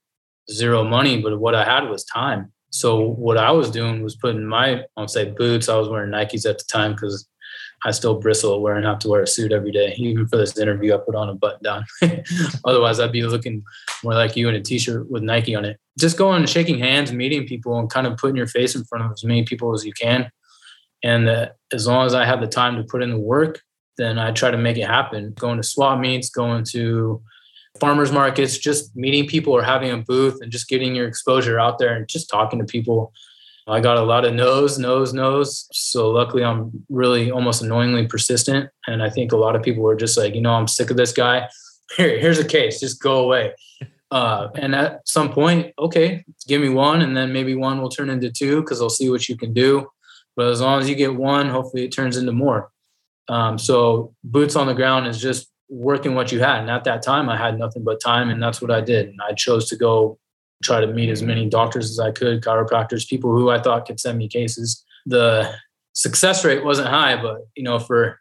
zero 0.50 0.84
money, 0.84 1.22
but 1.22 1.38
what 1.40 1.54
I 1.54 1.64
had 1.64 1.88
was 1.88 2.04
time. 2.04 2.52
So 2.70 3.00
what 3.00 3.38
I 3.38 3.50
was 3.52 3.70
doing 3.70 4.02
was 4.02 4.16
putting 4.16 4.44
my, 4.44 4.82
I'll 4.96 5.08
say 5.08 5.30
boots. 5.30 5.68
I 5.68 5.76
was 5.76 5.88
wearing 5.88 6.10
Nikes 6.10 6.48
at 6.48 6.58
the 6.58 6.64
time 6.70 6.92
because 6.92 7.26
I 7.86 7.92
still 7.92 8.18
bristle 8.18 8.60
wearing 8.60 8.84
have 8.84 8.98
to 8.98 9.08
wear 9.08 9.22
a 9.22 9.26
suit 9.28 9.52
every 9.52 9.70
day. 9.70 9.94
Even 9.96 10.26
for 10.26 10.36
this 10.36 10.58
interview, 10.58 10.92
I 10.92 10.98
put 10.98 11.14
on 11.14 11.28
a 11.28 11.34
button 11.34 11.62
down. 11.62 11.86
Otherwise, 12.64 12.98
I'd 12.98 13.12
be 13.12 13.22
looking 13.22 13.62
more 14.02 14.14
like 14.14 14.36
you 14.36 14.48
in 14.48 14.56
a 14.56 14.60
t-shirt 14.60 15.08
with 15.08 15.22
Nike 15.22 15.54
on 15.54 15.64
it. 15.64 15.78
Just 15.96 16.18
going 16.18 16.38
and 16.38 16.50
shaking 16.50 16.80
hands, 16.80 17.12
meeting 17.12 17.46
people, 17.46 17.78
and 17.78 17.88
kind 17.88 18.08
of 18.08 18.16
putting 18.16 18.34
your 18.34 18.48
face 18.48 18.74
in 18.74 18.84
front 18.84 19.04
of 19.04 19.12
as 19.12 19.22
many 19.22 19.44
people 19.44 19.72
as 19.72 19.84
you 19.84 19.92
can. 19.92 20.28
And 21.04 21.28
uh, 21.28 21.50
as 21.72 21.86
long 21.86 22.06
as 22.06 22.12
I 22.12 22.24
have 22.24 22.40
the 22.40 22.48
time 22.48 22.74
to 22.74 22.82
put 22.82 23.04
in 23.04 23.10
the 23.10 23.20
work, 23.20 23.60
then 23.98 24.18
I 24.18 24.32
try 24.32 24.50
to 24.50 24.58
make 24.58 24.76
it 24.78 24.88
happen. 24.88 25.32
Going 25.38 25.58
to 25.58 25.62
swap 25.62 26.00
meets, 26.00 26.28
going 26.28 26.64
to 26.72 27.22
farmers 27.78 28.10
markets, 28.10 28.58
just 28.58 28.96
meeting 28.96 29.28
people 29.28 29.52
or 29.52 29.62
having 29.62 29.92
a 29.92 29.98
booth 29.98 30.40
and 30.42 30.50
just 30.50 30.68
getting 30.68 30.96
your 30.96 31.06
exposure 31.06 31.60
out 31.60 31.78
there 31.78 31.94
and 31.94 32.08
just 32.08 32.28
talking 32.28 32.58
to 32.58 32.64
people 32.64 33.12
I 33.68 33.80
got 33.80 33.96
a 33.96 34.02
lot 34.02 34.24
of 34.24 34.34
no's, 34.34 34.78
no's, 34.78 35.12
no's. 35.12 35.68
So 35.72 36.10
luckily, 36.10 36.44
I'm 36.44 36.84
really 36.88 37.30
almost 37.30 37.62
annoyingly 37.62 38.06
persistent. 38.06 38.70
And 38.86 39.02
I 39.02 39.10
think 39.10 39.32
a 39.32 39.36
lot 39.36 39.56
of 39.56 39.62
people 39.62 39.82
were 39.82 39.96
just 39.96 40.16
like, 40.16 40.34
you 40.34 40.40
know, 40.40 40.52
I'm 40.52 40.68
sick 40.68 40.90
of 40.90 40.96
this 40.96 41.12
guy. 41.12 41.48
Here, 41.96 42.18
here's 42.18 42.38
a 42.38 42.44
case. 42.44 42.80
Just 42.80 43.00
go 43.00 43.20
away. 43.20 43.54
Uh, 44.10 44.48
and 44.56 44.74
at 44.74 45.06
some 45.06 45.32
point, 45.32 45.72
okay, 45.78 46.24
give 46.46 46.60
me 46.60 46.68
one, 46.68 47.00
and 47.02 47.16
then 47.16 47.32
maybe 47.32 47.54
one 47.54 47.80
will 47.80 47.88
turn 47.88 48.10
into 48.10 48.30
two 48.30 48.60
because 48.60 48.80
I'll 48.80 48.90
see 48.90 49.08
what 49.08 49.28
you 49.28 49.36
can 49.36 49.52
do. 49.52 49.88
But 50.36 50.48
as 50.48 50.60
long 50.60 50.80
as 50.80 50.88
you 50.88 50.94
get 50.94 51.14
one, 51.14 51.48
hopefully 51.48 51.84
it 51.84 51.92
turns 51.92 52.16
into 52.16 52.32
more. 52.32 52.70
Um, 53.28 53.58
so 53.58 54.14
boots 54.22 54.56
on 54.56 54.66
the 54.66 54.74
ground 54.74 55.06
is 55.06 55.20
just 55.20 55.48
working 55.68 56.14
what 56.14 56.30
you 56.30 56.40
had. 56.40 56.60
And 56.60 56.70
at 56.70 56.84
that 56.84 57.02
time, 57.02 57.28
I 57.28 57.36
had 57.36 57.58
nothing 57.58 57.84
but 57.84 58.00
time, 58.00 58.30
and 58.30 58.42
that's 58.42 58.60
what 58.60 58.70
I 58.70 58.80
did. 58.80 59.08
And 59.08 59.18
I 59.26 59.32
chose 59.32 59.68
to 59.70 59.76
go 59.76 60.18
try 60.62 60.80
to 60.80 60.86
meet 60.86 61.10
as 61.10 61.22
many 61.22 61.48
doctors 61.48 61.90
as 61.90 61.98
I 61.98 62.10
could, 62.10 62.42
chiropractors, 62.42 63.08
people 63.08 63.30
who 63.32 63.50
I 63.50 63.60
thought 63.60 63.86
could 63.86 64.00
send 64.00 64.18
me 64.18 64.28
cases. 64.28 64.84
The 65.04 65.52
success 65.92 66.44
rate 66.44 66.64
wasn't 66.64 66.88
high, 66.88 67.20
but 67.20 67.46
you 67.54 67.62
know, 67.62 67.78
for 67.78 68.20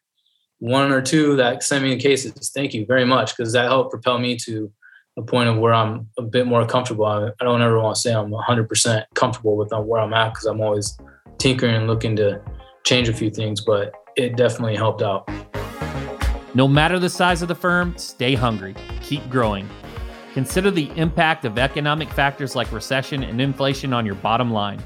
one 0.59 0.91
or 0.91 1.01
two 1.01 1.35
that 1.37 1.63
sent 1.63 1.83
me 1.83 1.97
cases, 1.97 2.51
thank 2.53 2.73
you 2.73 2.85
very 2.85 3.05
much 3.05 3.35
because 3.35 3.53
that 3.53 3.65
helped 3.65 3.91
propel 3.91 4.19
me 4.19 4.37
to 4.37 4.71
a 5.17 5.21
point 5.21 5.49
of 5.49 5.57
where 5.57 5.73
I'm 5.73 6.09
a 6.17 6.21
bit 6.21 6.45
more 6.45 6.65
comfortable. 6.65 7.05
I 7.05 7.31
don't 7.43 7.61
ever 7.61 7.79
want 7.79 7.95
to 7.95 8.01
say 8.01 8.13
I'm 8.13 8.31
100% 8.31 9.05
comfortable 9.13 9.55
with 9.55 9.71
uh, 9.71 9.79
where 9.79 10.01
I'm 10.01 10.13
at 10.13 10.33
because 10.33 10.45
I'm 10.45 10.59
always 10.59 10.97
tinkering 11.37 11.75
and 11.75 11.87
looking 11.87 12.15
to 12.17 12.41
change 12.85 13.07
a 13.07 13.13
few 13.13 13.29
things, 13.29 13.61
but 13.61 13.93
it 14.17 14.35
definitely 14.35 14.75
helped 14.75 15.01
out. 15.01 15.29
No 16.53 16.67
matter 16.67 16.99
the 16.99 17.09
size 17.09 17.41
of 17.41 17.47
the 17.47 17.55
firm, 17.55 17.97
stay 17.97 18.35
hungry, 18.35 18.75
keep 19.01 19.29
growing. 19.29 19.69
Consider 20.35 20.69
the 20.69 20.91
impact 20.97 21.45
of 21.45 21.57
economic 21.57 22.09
factors 22.09 22.57
like 22.57 22.69
recession 22.73 23.23
and 23.23 23.39
inflation 23.39 23.93
on 23.93 24.05
your 24.05 24.15
bottom 24.15 24.51
line. 24.51 24.83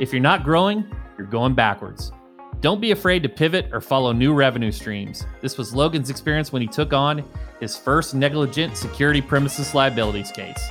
If 0.00 0.14
you're 0.14 0.22
not 0.22 0.44
growing, 0.44 0.82
you're 1.18 1.26
going 1.26 1.54
backwards. 1.54 2.10
Don't 2.62 2.80
be 2.80 2.92
afraid 2.92 3.22
to 3.24 3.28
pivot 3.28 3.68
or 3.70 3.82
follow 3.82 4.12
new 4.12 4.32
revenue 4.32 4.72
streams. 4.72 5.26
This 5.42 5.58
was 5.58 5.74
Logan's 5.74 6.08
experience 6.08 6.54
when 6.54 6.62
he 6.62 6.68
took 6.68 6.94
on 6.94 7.22
his 7.60 7.76
first 7.76 8.14
negligent 8.14 8.78
security 8.78 9.20
premises 9.20 9.74
liabilities 9.74 10.32
case. 10.32 10.70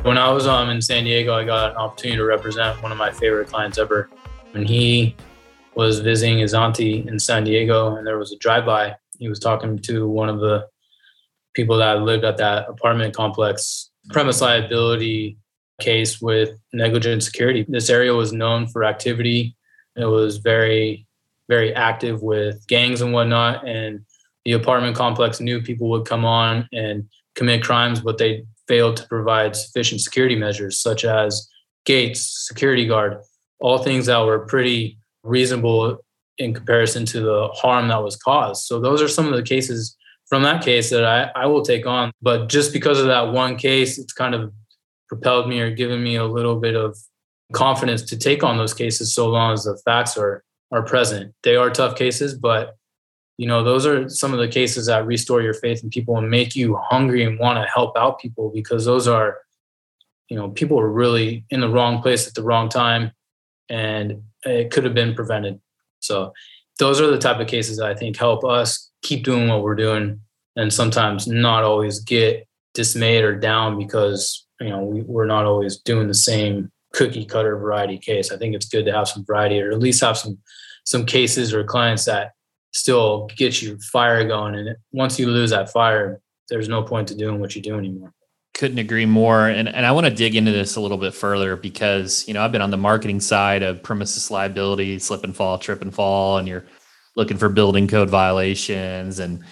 When 0.00 0.16
I 0.16 0.30
was 0.32 0.46
um, 0.46 0.70
in 0.70 0.80
San 0.80 1.04
Diego, 1.04 1.34
I 1.34 1.44
got 1.44 1.72
an 1.72 1.76
opportunity 1.76 2.16
to 2.16 2.24
represent 2.24 2.82
one 2.82 2.90
of 2.90 2.96
my 2.96 3.10
favorite 3.10 3.48
clients 3.48 3.76
ever. 3.76 4.08
When 4.52 4.64
he 4.64 5.14
was 5.74 6.00
visiting 6.00 6.38
his 6.38 6.54
auntie 6.54 7.06
in 7.06 7.18
San 7.18 7.44
Diego, 7.44 7.96
and 7.96 8.06
there 8.06 8.16
was 8.16 8.32
a 8.32 8.38
drive-by, 8.38 8.96
he 9.20 9.28
was 9.28 9.38
talking 9.38 9.78
to 9.78 10.08
one 10.08 10.28
of 10.28 10.40
the 10.40 10.66
people 11.54 11.76
that 11.78 12.02
lived 12.02 12.24
at 12.24 12.38
that 12.38 12.68
apartment 12.68 13.14
complex. 13.14 13.90
Premise 14.08 14.40
liability 14.40 15.36
case 15.80 16.20
with 16.20 16.58
negligent 16.72 17.22
security. 17.22 17.64
This 17.68 17.90
area 17.90 18.14
was 18.14 18.32
known 18.32 18.66
for 18.66 18.82
activity. 18.84 19.56
It 19.96 20.06
was 20.06 20.38
very, 20.38 21.06
very 21.48 21.74
active 21.74 22.22
with 22.22 22.66
gangs 22.66 23.02
and 23.02 23.12
whatnot. 23.12 23.66
And 23.68 24.04
the 24.44 24.52
apartment 24.52 24.96
complex 24.96 25.40
knew 25.40 25.60
people 25.60 25.90
would 25.90 26.06
come 26.06 26.24
on 26.24 26.68
and 26.72 27.04
commit 27.34 27.62
crimes, 27.62 28.00
but 28.00 28.18
they 28.18 28.44
failed 28.68 28.96
to 28.96 29.06
provide 29.06 29.56
sufficient 29.56 30.00
security 30.00 30.36
measures 30.36 30.78
such 30.78 31.04
as 31.04 31.48
gates, 31.84 32.46
security 32.46 32.86
guard, 32.86 33.18
all 33.60 33.78
things 33.78 34.06
that 34.06 34.18
were 34.18 34.46
pretty 34.46 34.98
reasonable 35.22 35.98
in 36.40 36.54
comparison 36.54 37.04
to 37.04 37.20
the 37.20 37.48
harm 37.48 37.88
that 37.88 38.02
was 38.02 38.16
caused. 38.16 38.64
So 38.64 38.80
those 38.80 39.02
are 39.02 39.08
some 39.08 39.28
of 39.28 39.34
the 39.34 39.42
cases 39.42 39.96
from 40.26 40.42
that 40.42 40.64
case 40.64 40.90
that 40.90 41.04
I, 41.04 41.30
I 41.40 41.46
will 41.46 41.62
take 41.62 41.86
on. 41.86 42.10
But 42.22 42.48
just 42.48 42.72
because 42.72 42.98
of 42.98 43.06
that 43.06 43.32
one 43.32 43.56
case, 43.56 43.98
it's 43.98 44.12
kind 44.12 44.34
of 44.34 44.52
propelled 45.08 45.48
me 45.48 45.60
or 45.60 45.70
given 45.70 46.02
me 46.02 46.16
a 46.16 46.24
little 46.24 46.58
bit 46.58 46.74
of 46.74 46.96
confidence 47.52 48.02
to 48.02 48.16
take 48.16 48.42
on 48.42 48.56
those 48.56 48.72
cases 48.72 49.12
so 49.12 49.28
long 49.28 49.52
as 49.52 49.64
the 49.64 49.80
facts 49.84 50.16
are 50.16 50.42
are 50.72 50.82
present. 50.82 51.34
They 51.42 51.56
are 51.56 51.68
tough 51.68 51.96
cases, 51.96 52.34
but 52.34 52.76
you 53.36 53.46
know 53.46 53.64
those 53.64 53.86
are 53.86 54.08
some 54.08 54.32
of 54.32 54.38
the 54.38 54.48
cases 54.48 54.86
that 54.86 55.06
restore 55.06 55.42
your 55.42 55.54
faith 55.54 55.82
in 55.82 55.90
people 55.90 56.16
and 56.16 56.30
make 56.30 56.54
you 56.54 56.78
hungry 56.90 57.24
and 57.24 57.38
want 57.38 57.58
to 57.58 57.68
help 57.72 57.96
out 57.96 58.20
people 58.20 58.50
because 58.54 58.84
those 58.84 59.08
are 59.08 59.38
you 60.28 60.36
know 60.36 60.50
people 60.50 60.78
are 60.78 60.88
really 60.88 61.44
in 61.50 61.60
the 61.60 61.68
wrong 61.68 62.02
place 62.02 62.28
at 62.28 62.34
the 62.34 62.42
wrong 62.42 62.68
time 62.68 63.10
and 63.68 64.22
it 64.44 64.70
could 64.70 64.84
have 64.84 64.94
been 64.94 65.14
prevented 65.14 65.60
so 66.00 66.32
those 66.78 67.00
are 67.00 67.10
the 67.10 67.18
type 67.18 67.40
of 67.40 67.46
cases 67.46 67.76
that 67.76 67.86
i 67.86 67.94
think 67.94 68.16
help 68.16 68.44
us 68.44 68.90
keep 69.02 69.24
doing 69.24 69.48
what 69.48 69.62
we're 69.62 69.74
doing 69.74 70.20
and 70.56 70.72
sometimes 70.72 71.26
not 71.26 71.64
always 71.64 72.00
get 72.00 72.46
dismayed 72.74 73.24
or 73.24 73.34
down 73.34 73.78
because 73.78 74.46
you 74.60 74.68
know 74.68 74.82
we, 74.82 75.02
we're 75.02 75.26
not 75.26 75.44
always 75.44 75.78
doing 75.78 76.08
the 76.08 76.14
same 76.14 76.70
cookie 76.92 77.24
cutter 77.24 77.56
variety 77.56 77.98
case 77.98 78.32
i 78.32 78.36
think 78.36 78.54
it's 78.54 78.68
good 78.68 78.84
to 78.84 78.92
have 78.92 79.08
some 79.08 79.24
variety 79.24 79.60
or 79.60 79.70
at 79.70 79.78
least 79.78 80.02
have 80.02 80.18
some 80.18 80.38
some 80.84 81.06
cases 81.06 81.54
or 81.54 81.64
clients 81.64 82.04
that 82.04 82.32
still 82.72 83.28
get 83.36 83.62
you 83.62 83.78
fire 83.78 84.26
going. 84.26 84.54
And 84.54 84.76
once 84.92 85.18
you 85.18 85.28
lose 85.28 85.50
that 85.50 85.70
fire, 85.70 86.20
there's 86.48 86.68
no 86.68 86.82
point 86.82 87.08
to 87.08 87.14
doing 87.14 87.40
what 87.40 87.54
you 87.54 87.62
do 87.62 87.78
anymore. 87.78 88.12
Couldn't 88.60 88.78
agree 88.78 89.06
more. 89.06 89.48
And 89.48 89.68
and 89.70 89.86
I 89.86 89.92
want 89.92 90.06
to 90.06 90.12
dig 90.12 90.36
into 90.36 90.52
this 90.52 90.76
a 90.76 90.80
little 90.82 90.98
bit 90.98 91.14
further 91.14 91.56
because 91.56 92.28
you 92.28 92.34
know 92.34 92.44
I've 92.44 92.52
been 92.52 92.60
on 92.60 92.70
the 92.70 92.76
marketing 92.76 93.20
side 93.20 93.62
of 93.62 93.82
premises 93.82 94.30
liability, 94.30 94.98
slip 94.98 95.24
and 95.24 95.34
fall, 95.34 95.56
trip 95.56 95.80
and 95.80 95.94
fall, 95.94 96.36
and 96.36 96.46
you're 96.46 96.66
looking 97.16 97.38
for 97.38 97.48
building 97.48 97.88
code 97.88 98.10
violations 98.10 99.18
and 99.18 99.42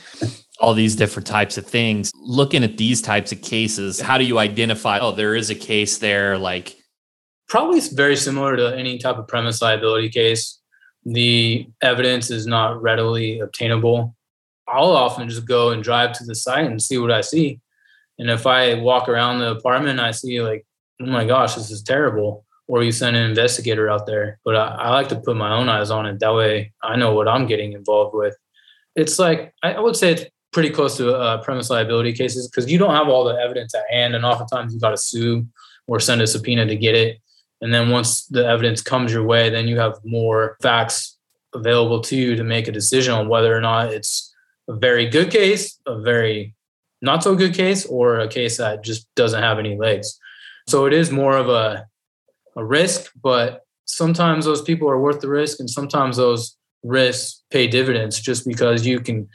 all 0.60 0.74
these 0.74 0.94
different 0.94 1.26
types 1.26 1.56
of 1.56 1.66
things. 1.66 2.12
Looking 2.14 2.62
at 2.64 2.76
these 2.76 3.00
types 3.00 3.32
of 3.32 3.40
cases, 3.40 3.98
how 3.98 4.18
do 4.18 4.24
you 4.24 4.38
identify, 4.38 4.98
oh, 4.98 5.12
there 5.12 5.34
is 5.34 5.48
a 5.48 5.54
case 5.54 5.96
there 5.96 6.36
like 6.36 6.76
probably 7.48 7.80
very 7.94 8.14
similar 8.14 8.58
to 8.58 8.76
any 8.76 8.98
type 8.98 9.16
of 9.16 9.26
premise 9.26 9.62
liability 9.62 10.10
case 10.10 10.58
the 11.04 11.66
evidence 11.80 12.30
is 12.30 12.46
not 12.46 12.82
readily 12.82 13.40
obtainable, 13.40 14.14
I'll 14.68 14.90
often 14.90 15.28
just 15.28 15.46
go 15.46 15.70
and 15.70 15.82
drive 15.82 16.12
to 16.18 16.24
the 16.24 16.34
site 16.34 16.66
and 16.66 16.82
see 16.82 16.98
what 16.98 17.10
I 17.10 17.22
see. 17.22 17.60
And 18.18 18.30
if 18.30 18.46
I 18.46 18.74
walk 18.74 19.08
around 19.08 19.38
the 19.38 19.52
apartment, 19.52 20.00
I 20.00 20.10
see 20.10 20.42
like, 20.42 20.66
oh 21.00 21.06
my 21.06 21.24
gosh, 21.24 21.54
this 21.54 21.70
is 21.70 21.82
terrible. 21.82 22.44
Or 22.66 22.82
you 22.82 22.92
send 22.92 23.16
an 23.16 23.24
investigator 23.24 23.88
out 23.88 24.06
there. 24.06 24.40
But 24.44 24.56
I, 24.56 24.66
I 24.66 24.90
like 24.90 25.08
to 25.08 25.20
put 25.20 25.36
my 25.36 25.56
own 25.56 25.68
eyes 25.68 25.90
on 25.90 26.06
it. 26.06 26.20
That 26.20 26.34
way 26.34 26.72
I 26.82 26.96
know 26.96 27.14
what 27.14 27.28
I'm 27.28 27.46
getting 27.46 27.72
involved 27.72 28.14
with. 28.14 28.36
It's 28.94 29.18
like, 29.18 29.54
I 29.62 29.78
would 29.78 29.96
say 29.96 30.12
it's 30.12 30.24
pretty 30.52 30.70
close 30.70 30.96
to 30.96 31.14
uh, 31.14 31.42
premise 31.42 31.70
liability 31.70 32.12
cases 32.12 32.48
because 32.48 32.70
you 32.70 32.78
don't 32.78 32.94
have 32.94 33.08
all 33.08 33.24
the 33.24 33.34
evidence 33.34 33.74
at 33.74 33.84
hand. 33.90 34.14
And 34.14 34.24
oftentimes 34.24 34.74
you 34.74 34.80
got 34.80 34.90
to 34.90 34.96
sue 34.96 35.46
or 35.86 36.00
send 36.00 36.20
a 36.20 36.26
subpoena 36.26 36.66
to 36.66 36.76
get 36.76 36.94
it. 36.94 37.18
And 37.60 37.72
then 37.72 37.90
once 37.90 38.26
the 38.26 38.46
evidence 38.46 38.82
comes 38.82 39.12
your 39.12 39.24
way, 39.24 39.50
then 39.50 39.66
you 39.66 39.78
have 39.78 39.98
more 40.04 40.56
facts 40.60 41.16
available 41.54 42.00
to 42.02 42.16
you 42.16 42.36
to 42.36 42.44
make 42.44 42.68
a 42.68 42.72
decision 42.72 43.14
on 43.14 43.28
whether 43.28 43.56
or 43.56 43.60
not 43.60 43.92
it's 43.92 44.34
a 44.68 44.74
very 44.74 45.08
good 45.08 45.30
case, 45.30 45.80
a 45.86 46.00
very 46.00 46.54
not 47.00 47.22
so 47.22 47.34
good 47.34 47.54
case, 47.54 47.86
or 47.86 48.18
a 48.18 48.28
case 48.28 48.56
that 48.58 48.82
just 48.82 49.06
doesn't 49.14 49.42
have 49.42 49.58
any 49.58 49.76
legs. 49.76 50.18
So 50.66 50.86
it 50.86 50.92
is 50.92 51.10
more 51.10 51.36
of 51.36 51.48
a, 51.48 51.86
a 52.56 52.64
risk, 52.64 53.10
but 53.22 53.62
sometimes 53.84 54.44
those 54.44 54.62
people 54.62 54.88
are 54.90 55.00
worth 55.00 55.20
the 55.20 55.28
risk, 55.28 55.60
and 55.60 55.70
sometimes 55.70 56.16
those 56.16 56.56
risks 56.82 57.42
pay 57.50 57.66
dividends 57.66 58.20
just 58.20 58.46
because 58.46 58.86
you 58.86 59.00
can 59.00 59.28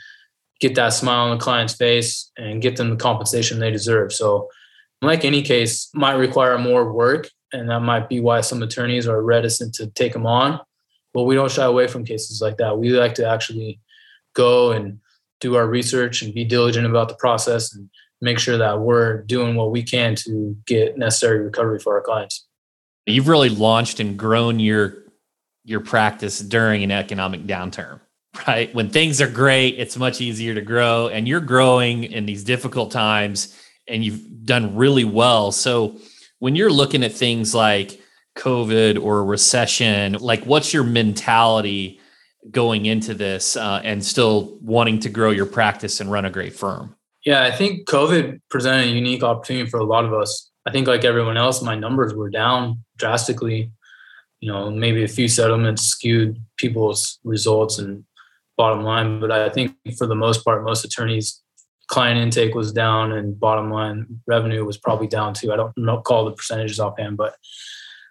get 0.59 0.75
that 0.75 0.89
smile 0.89 1.29
on 1.29 1.37
the 1.37 1.43
client's 1.43 1.73
face 1.73 2.31
and 2.37 2.61
get 2.61 2.77
them 2.77 2.89
the 2.89 2.95
compensation 2.95 3.59
they 3.59 3.71
deserve. 3.71 4.13
So, 4.13 4.49
like 5.01 5.25
any 5.25 5.41
case, 5.41 5.89
might 5.93 6.13
require 6.13 6.57
more 6.57 6.91
work 6.93 7.29
and 7.53 7.69
that 7.69 7.81
might 7.81 8.09
be 8.09 8.19
why 8.19 8.41
some 8.41 8.61
attorneys 8.63 9.07
are 9.07 9.21
reticent 9.21 9.73
to 9.75 9.87
take 9.87 10.13
them 10.13 10.25
on. 10.25 10.59
But 11.13 11.23
we 11.23 11.35
don't 11.35 11.51
shy 11.51 11.63
away 11.63 11.87
from 11.87 12.05
cases 12.05 12.41
like 12.41 12.57
that. 12.57 12.77
We 12.77 12.89
like 12.89 13.15
to 13.15 13.27
actually 13.27 13.79
go 14.33 14.71
and 14.71 14.99
do 15.43 15.55
our 15.55 15.67
research 15.67 16.21
and 16.21 16.33
be 16.33 16.45
diligent 16.45 16.87
about 16.87 17.09
the 17.09 17.15
process 17.15 17.75
and 17.75 17.89
make 18.21 18.39
sure 18.39 18.57
that 18.57 18.79
we're 18.79 19.21
doing 19.23 19.55
what 19.55 19.71
we 19.71 19.83
can 19.83 20.15
to 20.15 20.55
get 20.65 20.97
necessary 20.97 21.39
recovery 21.39 21.79
for 21.79 21.95
our 21.95 22.01
clients. 22.01 22.47
You've 23.05 23.27
really 23.27 23.49
launched 23.49 23.99
and 23.99 24.17
grown 24.17 24.59
your 24.59 25.03
your 25.65 25.81
practice 25.81 26.39
during 26.39 26.83
an 26.83 26.91
economic 26.91 27.43
downturn, 27.45 27.99
right? 28.47 28.73
When 28.73 28.89
things 28.89 29.21
are 29.21 29.29
great, 29.29 29.77
it's 29.77 29.97
much 29.97 30.21
easier 30.21 30.53
to 30.55 30.61
grow 30.61 31.09
and 31.09 31.27
you're 31.27 31.41
growing 31.41 32.05
in 32.05 32.25
these 32.25 32.43
difficult 32.43 32.91
times 32.91 33.57
and 33.87 34.03
you've 34.03 34.45
done 34.45 34.75
really 34.75 35.05
well. 35.05 35.51
So 35.51 35.97
when 36.39 36.55
you're 36.55 36.71
looking 36.71 37.03
at 37.03 37.11
things 37.11 37.53
like 37.53 38.01
COVID 38.37 39.01
or 39.01 39.25
recession, 39.25 40.13
like 40.13 40.45
what's 40.45 40.73
your 40.73 40.83
mentality 40.83 41.99
going 42.51 42.85
into 42.85 43.13
this 43.13 43.55
uh, 43.55 43.81
and 43.83 44.03
still 44.03 44.57
wanting 44.61 44.99
to 44.99 45.09
grow 45.09 45.31
your 45.31 45.45
practice 45.45 45.99
and 45.99 46.11
run 46.11 46.25
a 46.25 46.29
great 46.29 46.53
firm? 46.53 46.95
Yeah, 47.25 47.43
I 47.43 47.51
think 47.51 47.87
COVID 47.87 48.41
presented 48.49 48.89
a 48.89 48.91
unique 48.91 49.23
opportunity 49.23 49.69
for 49.69 49.79
a 49.79 49.85
lot 49.85 50.05
of 50.05 50.13
us. 50.13 50.51
I 50.65 50.71
think, 50.71 50.87
like 50.87 51.03
everyone 51.03 51.37
else, 51.37 51.61
my 51.61 51.75
numbers 51.75 52.13
were 52.13 52.29
down 52.29 52.83
drastically. 52.97 53.71
You 54.39 54.51
know, 54.51 54.69
maybe 54.69 55.03
a 55.03 55.07
few 55.07 55.29
settlements 55.29 55.83
skewed 55.83 56.37
people's 56.57 57.19
results 57.23 57.79
and 57.79 58.03
bottom 58.57 58.83
line, 58.83 59.19
but 59.19 59.31
I 59.31 59.49
think 59.49 59.75
for 59.97 60.05
the 60.05 60.15
most 60.15 60.43
part, 60.43 60.63
most 60.63 60.85
attorneys 60.85 61.41
client 61.87 62.19
intake 62.19 62.55
was 62.55 62.71
down 62.71 63.11
and 63.11 63.39
bottom 63.39 63.69
line 63.69 64.21
revenue 64.25 64.65
was 64.65 64.77
probably 64.77 65.07
down 65.07 65.33
too. 65.33 65.51
I 65.51 65.57
don't 65.57 66.03
call 66.03 66.25
the 66.25 66.31
percentages 66.31 66.79
offhand, 66.79 67.17
but 67.17 67.35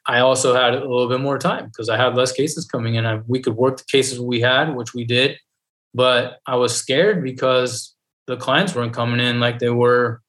I 0.07 0.19
also 0.19 0.55
had 0.55 0.75
a 0.75 0.81
little 0.81 1.09
bit 1.09 1.21
more 1.21 1.39
time 1.39 1.67
because 1.67 1.89
I 1.89 1.97
had 1.97 2.17
less 2.17 2.33
cases 2.33 2.67
coming 2.67 2.97
in. 2.97 3.07
I, 3.07 3.21
we 3.27 3.41
could 3.41 3.57
work 3.57 3.77
the 3.77 3.85
cases 3.85 4.19
we 4.21 4.41
had, 4.41 4.75
which 4.75 4.95
we 4.95 5.05
did, 5.05 5.39
but 5.95 6.41
I 6.47 6.57
was 6.57 6.75
scared 6.75 7.23
because 7.23 7.95
the 8.27 8.37
clients 8.37 8.75
weren't 8.75 8.95
coming 8.95 9.21
in 9.21 9.41
like 9.41 9.59
they 9.59 9.71
were 9.71 10.21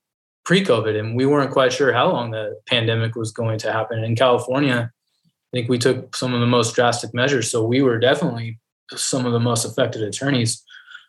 pre-COVID, 0.46 1.00
and 1.00 1.16
we 1.16 1.26
weren't 1.26 1.52
quite 1.52 1.72
sure 1.72 1.94
how 1.94 2.12
long 2.12 2.32
the 2.32 2.60
pandemic 2.68 3.16
was 3.16 3.32
going 3.32 3.58
to 3.60 3.72
happen. 3.72 4.04
In 4.04 4.16
California, 4.16 4.92
I 4.92 5.58
think 5.58 5.70
we 5.70 5.78
took 5.78 6.16
some 6.16 6.34
of 6.34 6.42
the 6.42 6.48
most 6.48 6.76
drastic 6.76 7.14
measures, 7.14 7.50
so 7.50 7.64
we 7.64 7.82
were 7.82 7.98
definitely 7.98 8.60
some 8.92 9.26
of 9.26 9.32
the 9.32 9.40
most 9.40 9.66
affected 9.66 10.02
attorneys. 10.02 10.62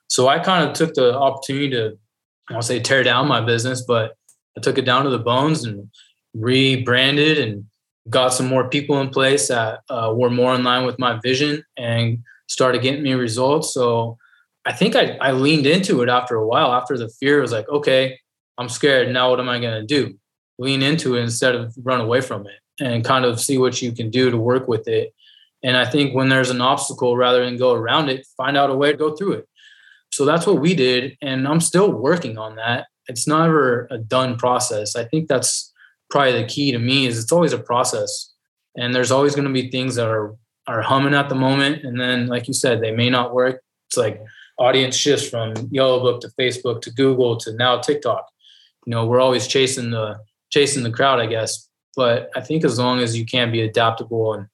So 0.09 0.28
I 0.28 0.38
kind 0.38 0.68
of 0.68 0.75
took 0.75 0.94
the 0.94 1.16
opportunity 1.18 1.71
to, 1.71 1.99
I'll 2.50 2.62
say, 2.62 2.78
tear 2.78 3.02
down 3.02 3.26
my 3.26 3.40
business, 3.40 3.83
but 3.83 4.16
I 4.56 4.61
took 4.61 4.78
it 4.78 4.85
down 4.85 5.04
to 5.04 5.11
the 5.11 5.18
bones 5.18 5.64
and 5.64 5.90
rebranded 6.35 7.38
and 7.38 7.64
got 8.11 8.28
some 8.28 8.46
more 8.46 8.68
people 8.68 9.00
in 9.00 9.08
place 9.08 9.49
that 9.49 9.80
uh, 9.88 10.12
were 10.14 10.30
more 10.30 10.54
in 10.54 10.62
line 10.62 10.84
with 10.84 10.99
my 10.99 11.18
vision 11.23 11.64
and 11.76 12.18
started 12.49 12.82
getting 12.82 13.02
me 13.02 13.14
results. 13.14 13.73
So 13.73 14.18
I 14.64 14.73
think 14.73 14.96
I, 14.96 15.16
I 15.20 15.32
leaned 15.32 15.66
into 15.66 16.02
it 16.02 16.08
after 16.08 16.37
a 16.37 16.46
while. 16.46 16.73
After 16.73 16.99
the 16.99 17.08
fear 17.08 17.40
was 17.40 17.52
like, 17.52 17.68
okay, 17.68 18.18
I'm 18.58 18.68
scared. 18.68 19.12
Now 19.12 19.30
what 19.30 19.40
am 19.40 19.49
I 19.49 19.58
going 19.58 19.80
to 19.80 19.87
do? 19.87 20.18
Lean 20.58 20.82
into 20.82 21.16
it 21.16 21.23
instead 21.23 21.54
of 21.54 21.75
run 21.82 22.00
away 22.00 22.20
from 22.20 22.46
it 22.46 22.61
and 22.80 23.04
kind 23.04 23.25
of 23.25 23.40
see 23.40 23.58
what 23.58 23.80
you 23.80 23.92
can 23.92 24.11
do 24.11 24.30
to 24.30 24.37
work 24.37 24.68
with 24.68 24.87
it. 24.87 25.14
And 25.62 25.76
I 25.76 25.87
think 25.87 26.14
when 26.14 26.28
there's 26.28 26.50
an 26.50 26.61
obstacle, 26.61 27.16
rather 27.16 27.44
than 27.44 27.56
go 27.56 27.73
around 27.73 28.11
it, 28.11 28.26
find 28.37 28.56
out 28.56 28.70
a 28.70 28.75
way 28.75 28.92
to 28.92 28.99
go 28.99 29.16
through 29.16 29.32
it. 29.32 29.49
So 30.12 30.25
that's 30.25 30.46
what 30.46 30.61
we 30.61 30.75
did. 30.75 31.16
And 31.23 31.49
I'm 31.49 31.61
still 31.61 31.90
working 31.90 32.37
on 32.38 32.56
that. 32.56 32.87
It's 33.08 33.26
never 33.26 33.88
a 33.90 33.99
done 33.99 34.37
process. 34.37 34.94
I 34.94 35.04
think 35.04 35.28
that's 35.28 35.73
probably 36.11 36.40
the 36.40 36.49
key 36.49 36.73
to 36.73 36.78
me 36.78 37.06
is 37.06 37.18
it's 37.18 37.32
always 37.32 37.52
a 37.52 37.58
process. 37.58 38.32
And 38.76 38.94
there's 38.94 39.12
always 39.12 39.34
going 39.34 39.46
to 39.46 39.52
be 39.52 39.70
things 39.70 39.96
that 39.96 40.08
are 40.08 40.34
are 40.66 40.82
humming 40.82 41.14
at 41.14 41.28
the 41.28 41.34
moment. 41.34 41.84
And 41.84 42.00
then, 42.00 42.26
like 42.26 42.49
you 42.49 42.54
said, 42.54 42.80
they 42.80 42.90
may 42.90 43.11
not 43.11 43.34
work. 43.34 43.62
It's 43.88 43.99
like 43.99 44.20
audience 44.58 44.96
shifts 44.96 45.28
from 45.28 45.52
Yellow 45.70 46.00
Book 46.00 46.20
to 46.23 46.28
Facebook 46.40 46.80
to 46.82 46.90
Google 46.90 47.37
to 47.38 47.52
now 47.54 47.78
TikTok 47.78 48.26
you 48.87 48.90
know 48.90 49.06
we're 49.06 49.20
always 49.20 49.46
chasing 49.46 49.90
the 49.90 50.18
chasing 50.50 50.82
the 50.82 50.90
crowd 50.90 51.20
i 51.20 51.26
guess 51.26 51.68
but 51.96 52.30
i 52.37 52.40
think 52.40 52.64
as 52.64 52.78
long 52.78 53.00
as 53.00 53.16
you 53.16 53.25
can 53.25 53.50
be 53.50 53.62
adaptable 53.62 54.34
and 54.34 54.46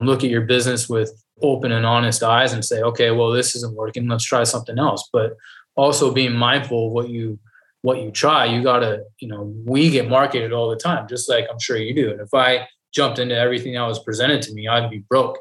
look 0.00 0.24
at 0.24 0.30
your 0.30 0.42
business 0.42 0.88
with 0.88 1.22
open 1.42 1.72
and 1.72 1.86
honest 1.86 2.22
eyes 2.22 2.52
and 2.52 2.64
say 2.64 2.82
okay 2.82 3.10
well 3.10 3.30
this 3.30 3.54
isn't 3.54 3.74
working 3.74 4.08
let's 4.08 4.24
try 4.24 4.44
something 4.44 4.78
else 4.78 5.08
but 5.12 5.36
also 5.76 6.12
being 6.12 6.32
mindful 6.32 6.88
of 6.88 6.92
what 6.92 7.08
you 7.08 7.38
what 7.82 8.00
you 8.00 8.10
try 8.10 8.44
you 8.44 8.62
gotta 8.62 9.02
you 9.18 9.28
know 9.28 9.52
we 9.64 9.90
get 9.90 10.08
marketed 10.08 10.52
all 10.52 10.70
the 10.70 10.76
time 10.76 11.06
just 11.08 11.28
like 11.28 11.46
i'm 11.50 11.58
sure 11.58 11.76
you 11.76 11.94
do. 11.94 12.10
And 12.10 12.20
if 12.20 12.32
i 12.34 12.66
jumped 12.92 13.18
into 13.18 13.36
everything 13.36 13.74
that 13.74 13.86
was 13.86 13.98
presented 13.98 14.42
to 14.42 14.54
me 14.54 14.68
i'd 14.68 14.90
be 14.90 15.04
broke. 15.08 15.38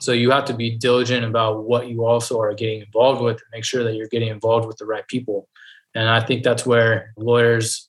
So 0.00 0.12
you 0.12 0.30
have 0.30 0.44
to 0.44 0.54
be 0.54 0.76
diligent 0.76 1.24
about 1.24 1.64
what 1.64 1.88
you 1.88 2.06
also 2.06 2.40
are 2.40 2.54
getting 2.54 2.82
involved 2.82 3.20
with 3.20 3.36
and 3.36 3.50
make 3.52 3.64
sure 3.64 3.82
that 3.82 3.94
you're 3.94 4.08
getting 4.08 4.28
involved 4.28 4.66
with 4.66 4.76
the 4.76 4.86
right 4.86 5.06
people. 5.08 5.48
And 5.94 6.08
I 6.08 6.20
think 6.20 6.44
that's 6.44 6.64
where 6.64 7.12
lawyers 7.16 7.88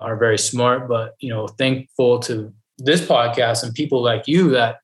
are 0.00 0.16
very 0.16 0.38
smart, 0.38 0.88
but 0.88 1.14
you 1.20 1.28
know, 1.28 1.46
thankful 1.46 2.20
to 2.20 2.52
this 2.78 3.02
podcast 3.02 3.64
and 3.64 3.74
people 3.74 4.02
like 4.02 4.26
you 4.26 4.50
that 4.50 4.76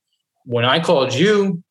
when 0.45 0.65
I 0.65 0.81
called 0.81 1.15
you, 1.15 1.63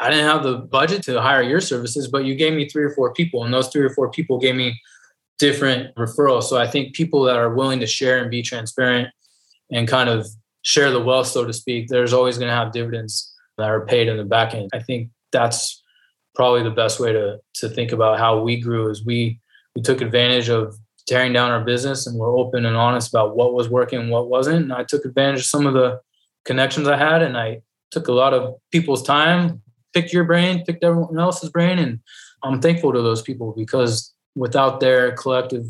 I 0.00 0.10
didn't 0.10 0.26
have 0.26 0.42
the 0.42 0.58
budget 0.58 1.02
to 1.04 1.20
hire 1.20 1.42
your 1.42 1.60
services, 1.60 2.08
but 2.08 2.24
you 2.24 2.34
gave 2.34 2.52
me 2.52 2.68
three 2.68 2.84
or 2.84 2.90
four 2.90 3.12
people, 3.12 3.44
and 3.44 3.54
those 3.54 3.68
three 3.68 3.84
or 3.84 3.90
four 3.90 4.10
people 4.10 4.38
gave 4.38 4.56
me 4.56 4.78
different 5.38 5.94
referrals. 5.96 6.44
So 6.44 6.56
I 6.56 6.66
think 6.66 6.94
people 6.94 7.22
that 7.24 7.36
are 7.36 7.54
willing 7.54 7.80
to 7.80 7.86
share 7.86 8.18
and 8.18 8.30
be 8.30 8.42
transparent 8.42 9.08
and 9.70 9.88
kind 9.88 10.08
of 10.08 10.26
share 10.62 10.90
the 10.90 11.02
wealth, 11.02 11.26
so 11.26 11.44
to 11.44 11.52
speak, 11.52 11.88
there's 11.88 12.12
always 12.12 12.38
going 12.38 12.48
to 12.48 12.54
have 12.54 12.72
dividends 12.72 13.34
that 13.58 13.68
are 13.68 13.86
paid 13.86 14.08
in 14.08 14.16
the 14.16 14.24
back 14.24 14.54
end. 14.54 14.70
I 14.72 14.80
think 14.80 15.10
that's 15.32 15.82
probably 16.34 16.62
the 16.62 16.70
best 16.70 16.98
way 16.98 17.12
to 17.12 17.38
to 17.54 17.68
think 17.68 17.92
about 17.92 18.18
how 18.18 18.40
we 18.40 18.60
grew 18.60 18.90
is 18.90 19.04
we 19.04 19.38
we 19.76 19.82
took 19.82 20.00
advantage 20.00 20.48
of 20.48 20.76
tearing 21.06 21.32
down 21.32 21.50
our 21.50 21.64
business 21.64 22.06
and 22.06 22.18
we're 22.18 22.36
open 22.36 22.64
and 22.64 22.76
honest 22.76 23.10
about 23.10 23.36
what 23.36 23.54
was 23.54 23.68
working 23.68 24.00
and 24.00 24.10
what 24.10 24.28
wasn't. 24.28 24.56
And 24.56 24.72
I 24.72 24.84
took 24.84 25.04
advantage 25.04 25.40
of 25.40 25.46
some 25.46 25.66
of 25.66 25.74
the 25.74 26.00
connections 26.44 26.88
I 26.88 26.96
had 26.96 27.22
and 27.22 27.36
I 27.36 27.60
took 27.90 28.08
a 28.08 28.12
lot 28.12 28.32
of 28.32 28.54
people's 28.72 29.02
time, 29.02 29.60
picked 29.92 30.12
your 30.12 30.24
brain, 30.24 30.64
picked 30.64 30.82
everyone 30.82 31.18
else's 31.18 31.50
brain. 31.50 31.78
And 31.78 32.00
I'm 32.42 32.60
thankful 32.60 32.92
to 32.92 33.02
those 33.02 33.20
people 33.20 33.52
because 33.56 34.13
without 34.34 34.80
their 34.80 35.12
collective 35.12 35.66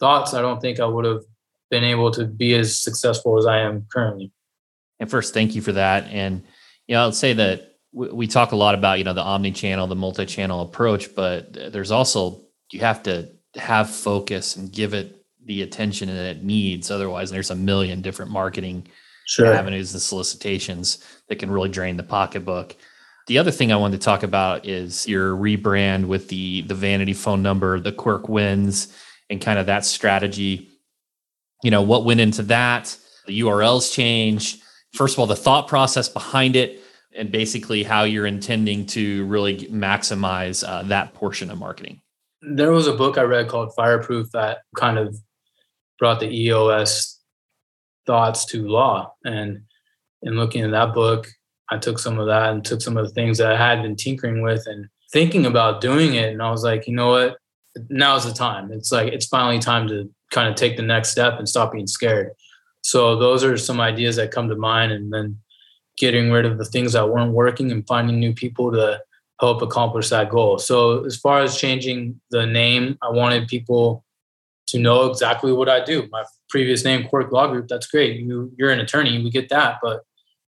thoughts, 0.00 0.34
I 0.34 0.42
don't 0.42 0.60
think 0.60 0.80
I 0.80 0.86
would 0.86 1.04
have 1.04 1.22
been 1.70 1.84
able 1.84 2.10
to 2.12 2.26
be 2.26 2.54
as 2.54 2.78
successful 2.78 3.38
as 3.38 3.46
I 3.46 3.60
am 3.60 3.86
currently. 3.90 4.32
And 5.00 5.10
first, 5.10 5.34
thank 5.34 5.54
you 5.54 5.62
for 5.62 5.72
that. 5.72 6.04
And, 6.10 6.42
you 6.86 6.94
know, 6.94 7.02
I'll 7.02 7.12
say 7.12 7.32
that 7.32 7.76
we 7.92 8.26
talk 8.26 8.52
a 8.52 8.56
lot 8.56 8.74
about, 8.74 8.98
you 8.98 9.04
know, 9.04 9.14
the 9.14 9.22
omni-channel, 9.22 9.86
the 9.86 9.94
multi-channel 9.94 10.62
approach, 10.62 11.14
but 11.14 11.52
there's 11.72 11.90
also, 11.90 12.40
you 12.70 12.80
have 12.80 13.02
to 13.04 13.30
have 13.56 13.90
focus 13.90 14.56
and 14.56 14.72
give 14.72 14.94
it 14.94 15.24
the 15.44 15.62
attention 15.62 16.08
that 16.08 16.36
it 16.36 16.42
needs. 16.42 16.90
Otherwise, 16.90 17.30
there's 17.30 17.50
a 17.50 17.56
million 17.56 18.00
different 18.00 18.30
marketing 18.30 18.86
sure. 19.26 19.52
avenues 19.52 19.92
and 19.92 20.00
solicitations 20.00 21.04
that 21.28 21.36
can 21.36 21.50
really 21.50 21.68
drain 21.68 21.96
the 21.96 22.02
pocketbook. 22.02 22.76
The 23.28 23.38
other 23.38 23.50
thing 23.50 23.72
I 23.72 23.76
wanted 23.76 24.00
to 24.00 24.04
talk 24.04 24.22
about 24.22 24.66
is 24.66 25.06
your 25.06 25.34
rebrand 25.34 26.06
with 26.06 26.28
the 26.28 26.62
the 26.62 26.74
vanity 26.74 27.12
phone 27.12 27.42
number, 27.42 27.78
the 27.78 27.92
Quirk 27.92 28.28
wins, 28.28 28.94
and 29.30 29.40
kind 29.40 29.58
of 29.58 29.66
that 29.66 29.84
strategy. 29.84 30.68
You 31.62 31.70
know, 31.70 31.82
what 31.82 32.04
went 32.04 32.20
into 32.20 32.42
that, 32.44 32.96
the 33.26 33.40
URLs 33.40 33.92
change. 33.92 34.58
First 34.94 35.14
of 35.14 35.20
all, 35.20 35.26
the 35.26 35.36
thought 35.36 35.68
process 35.68 36.08
behind 36.08 36.56
it, 36.56 36.82
and 37.16 37.30
basically 37.30 37.82
how 37.82 38.02
you're 38.02 38.26
intending 38.26 38.86
to 38.86 39.24
really 39.26 39.66
maximize 39.68 40.66
uh, 40.68 40.82
that 40.84 41.14
portion 41.14 41.50
of 41.50 41.58
marketing 41.58 42.02
there 42.42 42.72
was 42.72 42.88
a 42.88 42.92
book 42.92 43.18
I 43.18 43.22
read 43.22 43.48
called 43.48 43.74
Fireproof 43.74 44.30
that 44.32 44.58
kind 44.76 44.98
of 44.98 45.16
brought 45.98 46.20
the 46.20 46.28
EOS 46.28 47.20
thoughts 48.04 48.44
to 48.46 48.66
law. 48.66 49.14
And 49.24 49.62
in 50.22 50.34
looking 50.34 50.64
at 50.64 50.72
that 50.72 50.92
book, 50.92 51.28
I 51.72 51.78
took 51.78 51.98
some 51.98 52.18
of 52.18 52.26
that 52.26 52.52
and 52.52 52.62
took 52.62 52.82
some 52.82 52.98
of 52.98 53.06
the 53.06 53.14
things 53.14 53.38
that 53.38 53.50
I 53.50 53.56
had 53.56 53.82
been 53.82 53.96
tinkering 53.96 54.42
with 54.42 54.66
and 54.66 54.88
thinking 55.10 55.46
about 55.46 55.80
doing 55.80 56.14
it. 56.14 56.30
And 56.30 56.42
I 56.42 56.50
was 56.50 56.62
like, 56.62 56.86
you 56.86 56.94
know 56.94 57.08
what? 57.08 57.38
Now's 57.88 58.26
the 58.26 58.34
time. 58.34 58.70
It's 58.70 58.92
like 58.92 59.10
it's 59.10 59.24
finally 59.24 59.58
time 59.58 59.88
to 59.88 60.10
kind 60.30 60.50
of 60.50 60.54
take 60.54 60.76
the 60.76 60.82
next 60.82 61.08
step 61.08 61.38
and 61.38 61.48
stop 61.48 61.72
being 61.72 61.86
scared. 61.86 62.32
So 62.82 63.16
those 63.16 63.42
are 63.42 63.56
some 63.56 63.80
ideas 63.80 64.16
that 64.16 64.32
come 64.32 64.50
to 64.50 64.54
mind 64.54 64.92
and 64.92 65.10
then 65.10 65.38
getting 65.96 66.30
rid 66.30 66.44
of 66.44 66.58
the 66.58 66.66
things 66.66 66.92
that 66.92 67.08
weren't 67.08 67.32
working 67.32 67.72
and 67.72 67.86
finding 67.86 68.20
new 68.20 68.34
people 68.34 68.70
to 68.72 69.00
help 69.40 69.62
accomplish 69.62 70.10
that 70.10 70.28
goal. 70.28 70.58
So 70.58 71.04
as 71.06 71.16
far 71.16 71.40
as 71.40 71.56
changing 71.56 72.20
the 72.30 72.44
name, 72.44 72.98
I 73.00 73.08
wanted 73.08 73.48
people 73.48 74.04
to 74.66 74.78
know 74.78 75.06
exactly 75.06 75.52
what 75.52 75.70
I 75.70 75.82
do. 75.82 76.06
My 76.10 76.24
previous 76.50 76.84
name, 76.84 77.08
Quirk 77.08 77.32
Law 77.32 77.46
Group, 77.46 77.68
that's 77.68 77.86
great. 77.86 78.20
You 78.20 78.52
you're 78.58 78.70
an 78.70 78.80
attorney, 78.80 79.22
we 79.22 79.30
get 79.30 79.48
that. 79.48 79.78
But 79.82 80.02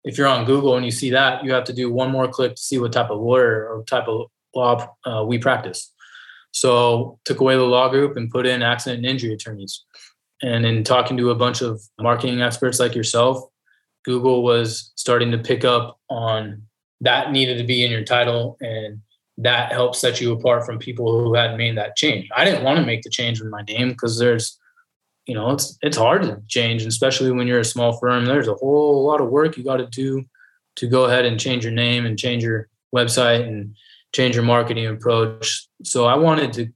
if 0.08 0.16
you're 0.16 0.26
on 0.26 0.46
Google 0.46 0.74
and 0.76 0.86
you 0.86 0.90
see 0.90 1.10
that, 1.10 1.44
you 1.44 1.52
have 1.52 1.64
to 1.64 1.72
do 1.74 1.92
one 1.92 2.10
more 2.10 2.26
click 2.26 2.54
to 2.54 2.62
see 2.62 2.78
what 2.78 2.92
type 2.92 3.10
of 3.10 3.20
lawyer 3.20 3.68
or 3.68 3.84
type 3.84 4.08
of 4.08 4.30
law 4.54 4.96
uh, 5.04 5.22
we 5.22 5.36
practice. 5.36 5.92
So 6.50 7.18
took 7.26 7.40
away 7.40 7.56
the 7.56 7.62
law 7.62 7.90
group 7.90 8.16
and 8.16 8.30
put 8.30 8.46
in 8.46 8.62
accident 8.62 9.04
and 9.04 9.06
injury 9.06 9.34
attorneys. 9.34 9.84
And 10.40 10.64
in 10.64 10.82
talking 10.82 11.18
to 11.18 11.30
a 11.30 11.34
bunch 11.34 11.60
of 11.60 11.82
marketing 12.00 12.40
experts 12.40 12.80
like 12.80 12.94
yourself, 12.94 13.44
Google 14.06 14.42
was 14.42 14.92
starting 14.96 15.30
to 15.32 15.38
pick 15.38 15.66
up 15.66 16.00
on 16.08 16.62
that 17.02 17.30
needed 17.30 17.58
to 17.58 17.64
be 17.64 17.84
in 17.84 17.90
your 17.90 18.02
title 18.02 18.56
and 18.62 19.02
that 19.36 19.72
helped 19.72 19.96
set 19.96 20.22
you 20.22 20.32
apart 20.32 20.64
from 20.64 20.78
people 20.78 21.20
who 21.22 21.34
hadn't 21.34 21.58
made 21.58 21.76
that 21.76 21.96
change. 21.96 22.30
I 22.34 22.46
didn't 22.46 22.64
want 22.64 22.78
to 22.78 22.86
make 22.86 23.02
the 23.02 23.10
change 23.10 23.42
with 23.42 23.50
my 23.50 23.62
name 23.68 23.90
because 23.90 24.18
there's, 24.18 24.58
you 25.28 25.34
know, 25.34 25.50
it's 25.50 25.78
it's 25.82 25.96
hard 25.96 26.22
to 26.22 26.40
change, 26.48 26.86
especially 26.86 27.30
when 27.30 27.46
you're 27.46 27.60
a 27.60 27.64
small 27.64 27.92
firm. 27.98 28.24
There's 28.24 28.48
a 28.48 28.54
whole 28.54 29.06
lot 29.06 29.20
of 29.20 29.28
work 29.28 29.58
you 29.58 29.62
got 29.62 29.76
to 29.76 29.86
do 29.86 30.24
to 30.76 30.88
go 30.88 31.04
ahead 31.04 31.26
and 31.26 31.38
change 31.38 31.64
your 31.64 31.72
name 31.72 32.06
and 32.06 32.18
change 32.18 32.42
your 32.42 32.68
website 32.96 33.46
and 33.46 33.76
change 34.14 34.34
your 34.34 34.44
marketing 34.44 34.86
approach. 34.86 35.68
So 35.84 36.06
I 36.06 36.16
wanted 36.16 36.54
to 36.54 36.68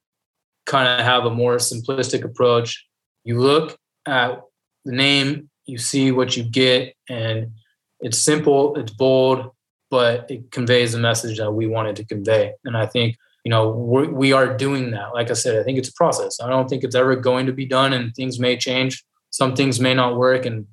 kind 0.67 0.87
of 0.87 1.05
have 1.05 1.25
a 1.25 1.31
more 1.31 1.57
simplistic 1.57 2.25
approach. 2.25 2.87
You 3.25 3.41
look 3.41 3.79
at 4.07 4.43
the 4.85 4.93
name, 4.93 5.49
you 5.65 5.79
see 5.79 6.13
what 6.13 6.37
you 6.37 6.45
get, 6.45 6.95
and 7.09 7.53
it's 8.01 8.19
simple, 8.19 8.77
it's 8.77 8.93
bold, 8.93 9.51
but 9.91 10.31
it 10.31 10.51
conveys 10.51 10.93
the 10.93 10.99
message 10.99 11.39
that 11.39 11.53
we 11.53 11.67
wanted 11.67 11.97
to 11.97 12.05
convey. 12.05 12.53
And 12.67 12.77
I 12.77 12.85
think, 12.85 13.17
you 13.45 13.51
know, 13.51 13.71
we're, 13.71 14.09
we 14.09 14.33
are 14.33 14.57
doing 14.57 14.93
that. 14.93 15.15
Like 15.15 15.31
I 15.31 15.35
said, 15.35 15.59
I 15.59 15.65
think 15.65 15.79
it's 15.79 15.89
a 15.89 15.95
process. 15.95 16.41
I 16.41 16.49
don't 16.49 16.69
think 16.69 16.85
it's 16.85 16.95
ever 16.95 17.17
going 17.17 17.47
to 17.47 17.53
be 17.53 17.67
done 17.67 17.93
and 17.93 18.15
things 18.15 18.39
may 18.39 18.57
change. 18.57 19.05
Some 19.31 19.57
things 19.57 19.81
may 19.81 19.95
not 19.95 20.17
work. 20.17 20.47
And 20.47 20.67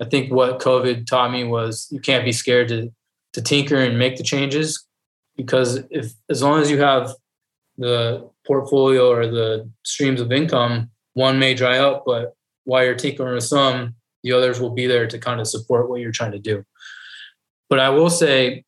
I 0.00 0.06
think 0.06 0.32
what 0.32 0.60
COVID 0.60 1.06
taught 1.06 1.30
me 1.30 1.44
was 1.44 1.88
you 1.90 2.00
can't 2.00 2.24
be 2.24 2.32
scared 2.32 2.68
to, 2.68 2.90
to 3.34 3.42
tinker 3.42 3.76
and 3.76 3.98
make 3.98 4.16
the 4.16 4.24
changes 4.24 4.84
because 5.36 5.80
if, 5.90 6.12
as 6.28 6.42
long 6.42 6.60
as 6.60 6.70
you 6.70 6.80
have 6.80 7.12
the 7.78 8.28
portfolio 8.46 9.10
or 9.10 9.26
the 9.26 9.70
streams 9.84 10.20
of 10.20 10.32
income, 10.32 10.90
one 11.12 11.38
may 11.38 11.54
dry 11.54 11.78
up, 11.78 12.04
but 12.06 12.34
while 12.64 12.84
you're 12.84 12.94
tinkering 12.94 13.34
with 13.34 13.44
some, 13.44 13.94
the 14.22 14.32
others 14.32 14.60
will 14.60 14.70
be 14.70 14.86
there 14.86 15.06
to 15.06 15.18
kind 15.18 15.40
of 15.40 15.46
support 15.46 15.88
what 15.88 16.00
you're 16.00 16.10
trying 16.10 16.32
to 16.32 16.38
do. 16.38 16.64
But 17.68 17.78
I 17.78 17.90
will 17.90 18.10
say, 18.10 18.64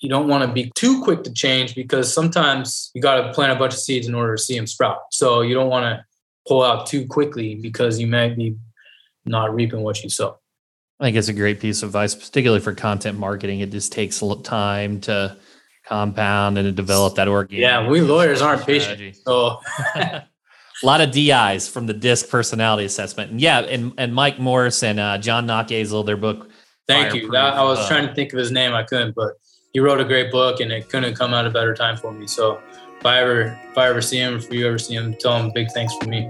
you 0.00 0.08
don't 0.08 0.28
want 0.28 0.46
to 0.46 0.52
be 0.52 0.70
too 0.74 1.02
quick 1.02 1.24
to 1.24 1.32
change 1.32 1.74
because 1.74 2.12
sometimes 2.12 2.90
you 2.94 3.02
got 3.02 3.20
to 3.20 3.32
plant 3.32 3.52
a 3.52 3.56
bunch 3.56 3.74
of 3.74 3.80
seeds 3.80 4.06
in 4.06 4.14
order 4.14 4.36
to 4.36 4.42
see 4.42 4.56
them 4.56 4.66
sprout. 4.66 4.98
So 5.10 5.40
you 5.40 5.54
don't 5.54 5.68
want 5.68 5.84
to 5.84 6.04
pull 6.46 6.62
out 6.62 6.86
too 6.86 7.06
quickly 7.06 7.56
because 7.56 7.98
you 7.98 8.06
might 8.06 8.36
be 8.36 8.56
not 9.24 9.54
reaping 9.54 9.82
what 9.82 10.02
you 10.02 10.08
sow. 10.08 10.38
I 11.00 11.04
think 11.04 11.16
it's 11.16 11.28
a 11.28 11.32
great 11.32 11.60
piece 11.60 11.82
of 11.82 11.90
advice, 11.90 12.14
particularly 12.14 12.60
for 12.60 12.74
content 12.74 13.18
marketing. 13.18 13.60
It 13.60 13.70
just 13.70 13.92
takes 13.92 14.22
time 14.42 15.00
to 15.02 15.36
compound 15.84 16.58
and 16.58 16.66
to 16.66 16.72
develop 16.72 17.16
that 17.16 17.28
organic. 17.28 17.62
Yeah, 17.62 17.88
we 17.88 18.00
lawyers 18.00 18.42
aren't 18.42 18.62
strategy. 18.62 19.10
patient. 19.10 19.24
So 19.24 19.60
a 19.96 20.24
lot 20.82 21.00
of 21.00 21.12
DIs 21.12 21.68
from 21.68 21.86
the 21.86 21.94
DISC 21.94 22.28
personality 22.28 22.84
assessment. 22.84 23.30
And 23.30 23.40
yeah, 23.40 23.60
and, 23.60 23.92
and 23.96 24.14
Mike 24.14 24.38
Morse 24.38 24.82
and 24.82 24.98
uh, 24.98 25.18
John 25.18 25.46
Nachazel, 25.46 26.04
their 26.04 26.16
book. 26.16 26.50
Thank 26.86 27.14
you. 27.14 27.30
That, 27.30 27.54
I 27.54 27.62
was 27.62 27.78
uh, 27.78 27.88
trying 27.88 28.08
to 28.08 28.14
think 28.14 28.32
of 28.32 28.38
his 28.38 28.50
name. 28.50 28.74
I 28.74 28.82
couldn't, 28.82 29.14
but 29.14 29.34
he 29.78 29.80
wrote 29.80 30.00
a 30.00 30.04
great 30.04 30.32
book 30.32 30.58
and 30.58 30.72
it 30.72 30.88
couldn't 30.88 31.14
come 31.14 31.32
at 31.32 31.46
a 31.46 31.50
better 31.50 31.72
time 31.72 31.96
for 31.96 32.10
me. 32.10 32.26
So 32.26 32.60
if 32.98 33.06
I 33.06 33.20
ever 33.20 33.56
if 33.70 33.78
I 33.78 33.86
ever 33.86 34.02
see 34.02 34.18
him, 34.18 34.34
if 34.34 34.52
you 34.52 34.66
ever 34.66 34.76
see 34.76 34.96
him, 34.96 35.14
tell 35.14 35.40
him 35.40 35.52
big 35.54 35.68
thanks 35.70 35.94
for 35.94 36.08
me. 36.08 36.26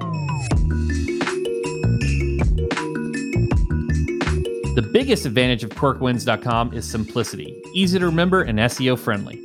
The 4.75 4.87
biggest 4.93 5.25
advantage 5.25 5.65
of 5.65 5.71
QuirkWins.com 5.71 6.75
is 6.75 6.87
simplicity, 6.87 7.59
easy 7.73 7.99
to 7.99 8.05
remember, 8.05 8.43
and 8.43 8.59
SEO 8.59 8.99
friendly. 8.99 9.41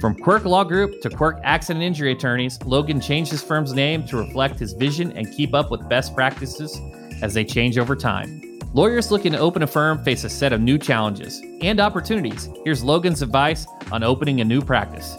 From 0.00 0.14
Quirk 0.14 0.44
Law 0.44 0.62
Group 0.62 1.00
to 1.00 1.10
Quirk 1.10 1.40
Accident 1.42 1.82
Injury 1.82 2.12
Attorneys, 2.12 2.62
Logan 2.62 3.00
changed 3.00 3.32
his 3.32 3.42
firm's 3.42 3.72
name 3.72 4.06
to 4.06 4.16
reflect 4.18 4.60
his 4.60 4.72
vision 4.72 5.10
and 5.16 5.34
keep 5.34 5.52
up 5.52 5.72
with 5.72 5.88
best 5.88 6.14
practices 6.14 6.80
as 7.22 7.34
they 7.34 7.44
change 7.44 7.76
over 7.76 7.96
time. 7.96 8.47
Lawyers 8.74 9.10
looking 9.10 9.32
to 9.32 9.38
open 9.38 9.62
a 9.62 9.66
firm 9.66 10.04
face 10.04 10.24
a 10.24 10.28
set 10.28 10.52
of 10.52 10.60
new 10.60 10.76
challenges 10.76 11.40
and 11.62 11.80
opportunities. 11.80 12.50
Here's 12.64 12.84
Logan's 12.84 13.22
advice 13.22 13.66
on 13.90 14.02
opening 14.02 14.42
a 14.42 14.44
new 14.44 14.60
practice. 14.60 15.16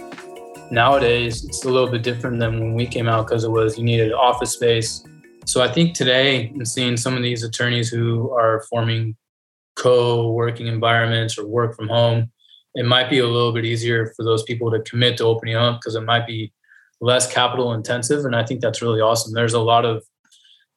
Nowadays, 0.70 1.44
it's 1.44 1.66
a 1.66 1.70
little 1.70 1.90
bit 1.90 2.04
different 2.04 2.40
than 2.40 2.60
when 2.60 2.76
we 2.76 2.86
came 2.86 3.08
out 3.08 3.26
because 3.26 3.44
it 3.44 3.50
was 3.50 3.76
you 3.76 3.84
needed 3.84 4.14
office 4.14 4.54
space. 4.54 5.04
So 5.46 5.64
I 5.64 5.68
think 5.68 5.96
today, 5.96 6.52
I'm 6.54 6.64
seeing 6.64 6.96
some 6.96 7.18
of 7.18 7.24
these 7.24 7.44
attorneys 7.44 7.90
who 7.90 8.32
are 8.34 8.64
forming 8.70 9.18
co-working 9.76 10.68
environments 10.68 11.36
or 11.40 11.48
work 11.48 11.76
from 11.76 11.88
home, 11.88 12.32
it 12.76 12.86
might 12.86 13.10
be 13.10 13.18
a 13.18 13.28
little 13.28 13.52
bit 13.52 13.66
easier 13.66 14.14
for 14.16 14.24
those 14.24 14.44
people 14.44 14.70
to 14.70 14.80
commit 14.82 15.18
to 15.18 15.24
opening 15.24 15.56
up 15.56 15.80
because 15.80 15.96
it 15.96 16.02
might 16.02 16.28
be 16.28 16.54
less 17.02 17.32
capital 17.34 17.74
intensive. 17.74 18.26
And 18.26 18.36
I 18.36 18.46
think 18.46 18.62
that's 18.62 18.84
really 18.84 19.02
awesome. 19.02 19.34
There's 19.34 19.54
a 19.54 19.60
lot 19.60 19.86
of 19.86 20.04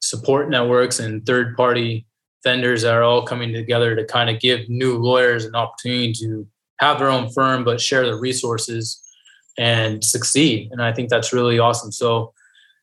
support 0.01 0.49
networks 0.49 0.99
and 0.99 1.23
third 1.23 1.55
party 1.55 2.07
vendors 2.43 2.83
are 2.83 3.03
all 3.03 3.25
coming 3.25 3.53
together 3.53 3.95
to 3.95 4.05
kind 4.05 4.29
of 4.29 4.39
give 4.39 4.69
new 4.69 4.97
lawyers 4.97 5.45
an 5.45 5.55
opportunity 5.55 6.13
to 6.13 6.47
have 6.77 6.99
their 6.99 7.09
own 7.09 7.29
firm, 7.31 7.63
but 7.63 7.79
share 7.79 8.05
the 8.05 8.15
resources 8.15 9.01
and 9.57 10.03
succeed. 10.03 10.69
And 10.71 10.81
I 10.81 10.91
think 10.91 11.09
that's 11.09 11.33
really 11.33 11.59
awesome. 11.59 11.91
So 11.91 12.33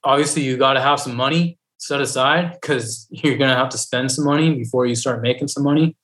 obviously 0.04 0.42
you 0.42 0.56
got 0.56 0.74
to 0.74 0.80
have 0.80 1.00
some 1.00 1.14
money 1.14 1.58
set 1.78 2.00
aside 2.00 2.58
because 2.60 3.06
you're 3.10 3.38
going 3.38 3.50
to 3.50 3.56
have 3.56 3.70
to 3.70 3.78
spend 3.78 4.12
some 4.12 4.24
money 4.24 4.54
before 4.54 4.86
you 4.86 4.94
start 4.94 5.22
making 5.22 5.48
some 5.48 5.64
money 5.64 5.96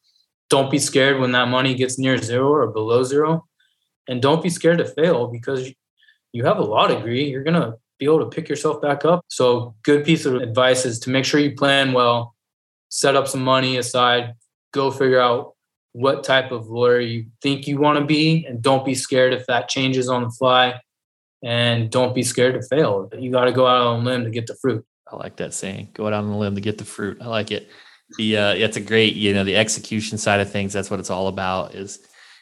don't 0.48 0.70
be 0.70 0.78
scared 0.78 1.20
when 1.20 1.32
that 1.32 1.48
money 1.48 1.74
gets 1.74 1.98
near 1.98 2.16
zero 2.18 2.52
or 2.52 2.66
below 2.68 3.02
zero. 3.02 3.46
And 4.08 4.22
don't 4.22 4.42
be 4.42 4.50
scared 4.50 4.78
to 4.78 4.84
fail 4.84 5.26
because 5.26 5.68
you 6.32 6.44
have 6.44 6.58
a 6.58 6.64
law 6.64 6.86
degree. 6.86 7.24
You're 7.28 7.42
going 7.42 7.60
to 7.60 7.76
be 7.98 8.06
able 8.06 8.20
to 8.20 8.26
pick 8.26 8.48
yourself 8.48 8.80
back 8.80 9.04
up. 9.04 9.24
So, 9.28 9.74
good 9.82 10.04
piece 10.04 10.26
of 10.26 10.36
advice 10.36 10.84
is 10.84 11.00
to 11.00 11.10
make 11.10 11.24
sure 11.24 11.40
you 11.40 11.56
plan 11.56 11.92
well, 11.92 12.35
set 12.96 13.16
up 13.16 13.28
some 13.28 13.42
money 13.42 13.76
aside, 13.76 14.34
go 14.72 14.90
figure 14.90 15.20
out 15.20 15.54
what 15.92 16.24
type 16.24 16.50
of 16.50 16.66
lawyer 16.66 17.00
you 17.00 17.26
think 17.42 17.66
you 17.66 17.78
want 17.78 17.98
to 17.98 18.04
be, 18.04 18.44
and 18.46 18.62
don't 18.62 18.84
be 18.84 18.94
scared 18.94 19.32
if 19.32 19.46
that 19.46 19.68
changes 19.68 20.08
on 20.08 20.24
the 20.24 20.30
fly. 20.30 20.80
And 21.44 21.90
don't 21.90 22.14
be 22.14 22.22
scared 22.22 22.60
to 22.60 22.66
fail. 22.66 23.08
You 23.16 23.30
got 23.30 23.44
to 23.44 23.52
go 23.52 23.66
out 23.66 23.86
on 23.86 24.00
a 24.00 24.04
limb 24.04 24.24
to 24.24 24.30
get 24.30 24.46
the 24.46 24.56
fruit. 24.56 24.84
I 25.10 25.16
like 25.16 25.36
that 25.36 25.54
saying 25.54 25.90
go 25.92 26.06
out 26.06 26.12
on 26.14 26.24
a 26.24 26.38
limb 26.38 26.54
to 26.54 26.60
get 26.60 26.78
the 26.78 26.84
fruit. 26.84 27.18
I 27.20 27.26
like 27.26 27.52
it 27.52 27.68
the 28.16 28.36
uh, 28.36 28.54
it's 28.54 28.76
a 28.76 28.80
great 28.80 29.14
you 29.14 29.34
know 29.34 29.44
the 29.44 29.56
execution 29.56 30.18
side 30.18 30.40
of 30.40 30.50
things 30.50 30.72
that's 30.72 30.90
what 30.90 31.00
it's 31.00 31.10
all 31.10 31.28
about 31.28 31.74
is 31.74 31.98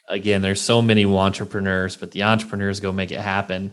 again 0.09 0.43
there's 0.43 0.61
so 0.61 0.83
many 0.83 1.05
entrepreneurs 1.05 1.97
but 1.97 2.11
the 2.11 2.23
entrepreneurs 2.23 2.81
go 2.81 2.93
make 2.93 3.11
it 3.11 3.21
happen 3.21 3.73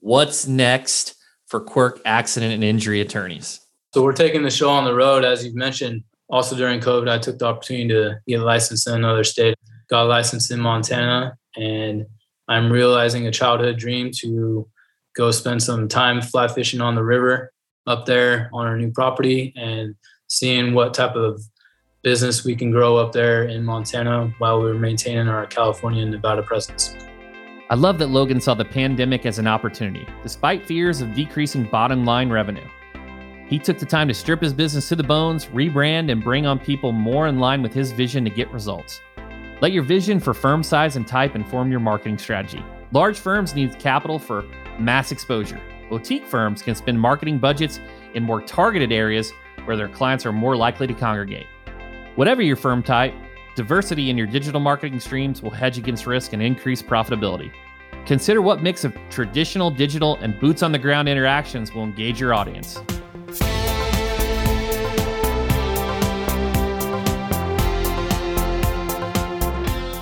what's 0.00 0.46
next 0.46 1.14
for 1.46 1.60
quirk 1.60 2.00
accident 2.04 2.52
and 2.52 2.64
injury 2.64 3.00
attorneys 3.00 3.60
so 3.94 4.02
we're 4.02 4.12
taking 4.12 4.42
the 4.42 4.50
show 4.50 4.70
on 4.70 4.84
the 4.84 4.94
road 4.94 5.24
as 5.24 5.44
you've 5.44 5.54
mentioned 5.54 6.02
also 6.30 6.56
during 6.56 6.80
covid 6.80 7.08
i 7.08 7.18
took 7.18 7.38
the 7.38 7.46
opportunity 7.46 7.88
to 7.88 8.18
get 8.26 8.40
licensed 8.40 8.86
in 8.86 8.94
another 8.94 9.24
state 9.24 9.54
got 9.88 10.02
licensed 10.02 10.50
in 10.50 10.60
montana 10.60 11.36
and 11.56 12.06
i'm 12.48 12.70
realizing 12.70 13.26
a 13.26 13.30
childhood 13.30 13.78
dream 13.78 14.10
to 14.12 14.68
go 15.16 15.30
spend 15.30 15.62
some 15.62 15.88
time 15.88 16.20
fly 16.20 16.46
fishing 16.48 16.80
on 16.80 16.94
the 16.94 17.04
river 17.04 17.52
up 17.86 18.06
there 18.06 18.48
on 18.52 18.66
our 18.66 18.76
new 18.76 18.90
property 18.90 19.52
and 19.56 19.94
seeing 20.28 20.74
what 20.74 20.94
type 20.94 21.16
of 21.16 21.42
business 22.02 22.44
we 22.44 22.56
can 22.56 22.70
grow 22.70 22.96
up 22.96 23.12
there 23.12 23.44
in 23.44 23.64
Montana 23.64 24.32
while 24.38 24.60
we're 24.60 24.74
maintaining 24.74 25.28
our 25.28 25.46
California 25.46 26.02
and 26.02 26.10
Nevada 26.10 26.42
presence. 26.42 26.94
I 27.68 27.74
love 27.74 27.98
that 27.98 28.08
Logan 28.08 28.40
saw 28.40 28.54
the 28.54 28.64
pandemic 28.64 29.26
as 29.26 29.38
an 29.38 29.46
opportunity, 29.46 30.06
despite 30.22 30.66
fears 30.66 31.00
of 31.00 31.14
decreasing 31.14 31.64
bottom 31.64 32.04
line 32.04 32.30
revenue. 32.30 32.66
He 33.50 33.58
took 33.58 33.80
the 33.80 33.84
time 33.84 34.06
to 34.06 34.14
strip 34.14 34.40
his 34.40 34.54
business 34.54 34.88
to 34.90 34.96
the 34.96 35.02
bones, 35.02 35.46
rebrand, 35.46 36.12
and 36.12 36.22
bring 36.22 36.46
on 36.46 36.60
people 36.60 36.92
more 36.92 37.26
in 37.26 37.40
line 37.40 37.62
with 37.62 37.74
his 37.74 37.90
vision 37.90 38.22
to 38.22 38.30
get 38.30 38.48
results. 38.52 39.00
Let 39.60 39.72
your 39.72 39.82
vision 39.82 40.20
for 40.20 40.32
firm 40.32 40.62
size 40.62 40.94
and 40.94 41.04
type 41.04 41.34
inform 41.34 41.68
your 41.68 41.80
marketing 41.80 42.16
strategy. 42.18 42.64
Large 42.92 43.18
firms 43.18 43.56
need 43.56 43.76
capital 43.80 44.20
for 44.20 44.44
mass 44.78 45.10
exposure. 45.10 45.60
Boutique 45.88 46.28
firms 46.28 46.62
can 46.62 46.76
spend 46.76 47.00
marketing 47.00 47.40
budgets 47.40 47.80
in 48.14 48.22
more 48.22 48.40
targeted 48.40 48.92
areas 48.92 49.32
where 49.64 49.76
their 49.76 49.88
clients 49.88 50.24
are 50.24 50.32
more 50.32 50.56
likely 50.56 50.86
to 50.86 50.94
congregate. 50.94 51.48
Whatever 52.14 52.42
your 52.42 52.54
firm 52.54 52.84
type, 52.84 53.12
diversity 53.56 54.10
in 54.10 54.16
your 54.16 54.28
digital 54.28 54.60
marketing 54.60 55.00
streams 55.00 55.42
will 55.42 55.50
hedge 55.50 55.76
against 55.76 56.06
risk 56.06 56.34
and 56.34 56.40
increase 56.40 56.82
profitability. 56.82 57.50
Consider 58.06 58.42
what 58.42 58.62
mix 58.62 58.84
of 58.84 58.96
traditional, 59.10 59.72
digital, 59.72 60.18
and 60.20 60.38
boots 60.38 60.62
on 60.62 60.70
the 60.70 60.78
ground 60.78 61.08
interactions 61.08 61.74
will 61.74 61.82
engage 61.82 62.20
your 62.20 62.32
audience. 62.32 62.80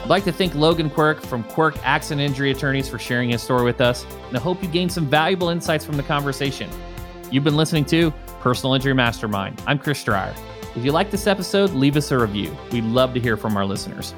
I'd 0.09 0.13
like 0.13 0.25
to 0.25 0.33
thank 0.33 0.55
Logan 0.55 0.89
Quirk 0.89 1.21
from 1.21 1.45
Quirk 1.45 1.77
Accident 1.85 2.23
Injury 2.23 2.51
Attorneys 2.51 2.89
for 2.89 2.99
sharing 2.99 3.29
his 3.29 3.43
story 3.43 3.63
with 3.63 3.83
us, 3.83 4.07
and 4.29 4.39
I 4.39 4.41
hope 4.41 4.63
you 4.63 4.69
gained 4.71 4.91
some 4.91 5.05
valuable 5.05 5.51
insights 5.51 5.85
from 5.85 5.99
the 5.99 6.03
conversation. 6.03 6.71
You've 7.31 7.45
been 7.45 7.59
listening 7.59 7.85
to 7.85 8.11
Personal 8.41 8.73
Injury 8.73 8.95
Mastermind. 8.95 9.63
I'm 9.67 9.79
Chris 9.79 10.03
Dreyer. 10.03 10.35
If 10.75 10.83
you 10.83 10.93
like 10.93 11.11
this 11.11 11.27
episode, 11.27 11.73
leave 11.73 11.95
us 11.95 12.11
a 12.11 12.19
review. 12.19 12.57
We'd 12.73 12.85
love 12.85 13.13
to 13.13 13.21
hear 13.21 13.37
from 13.37 13.55
our 13.55 13.67
listeners. 13.67 14.15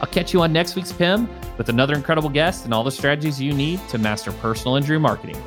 I'll 0.00 0.08
catch 0.08 0.34
you 0.34 0.42
on 0.42 0.52
next 0.52 0.74
week's 0.74 0.90
PIM 0.90 1.28
with 1.58 1.68
another 1.68 1.94
incredible 1.94 2.28
guest 2.28 2.64
and 2.64 2.74
all 2.74 2.82
the 2.82 2.90
strategies 2.90 3.40
you 3.40 3.52
need 3.52 3.78
to 3.90 3.98
master 3.98 4.32
personal 4.32 4.74
injury 4.74 4.98
marketing. 4.98 5.40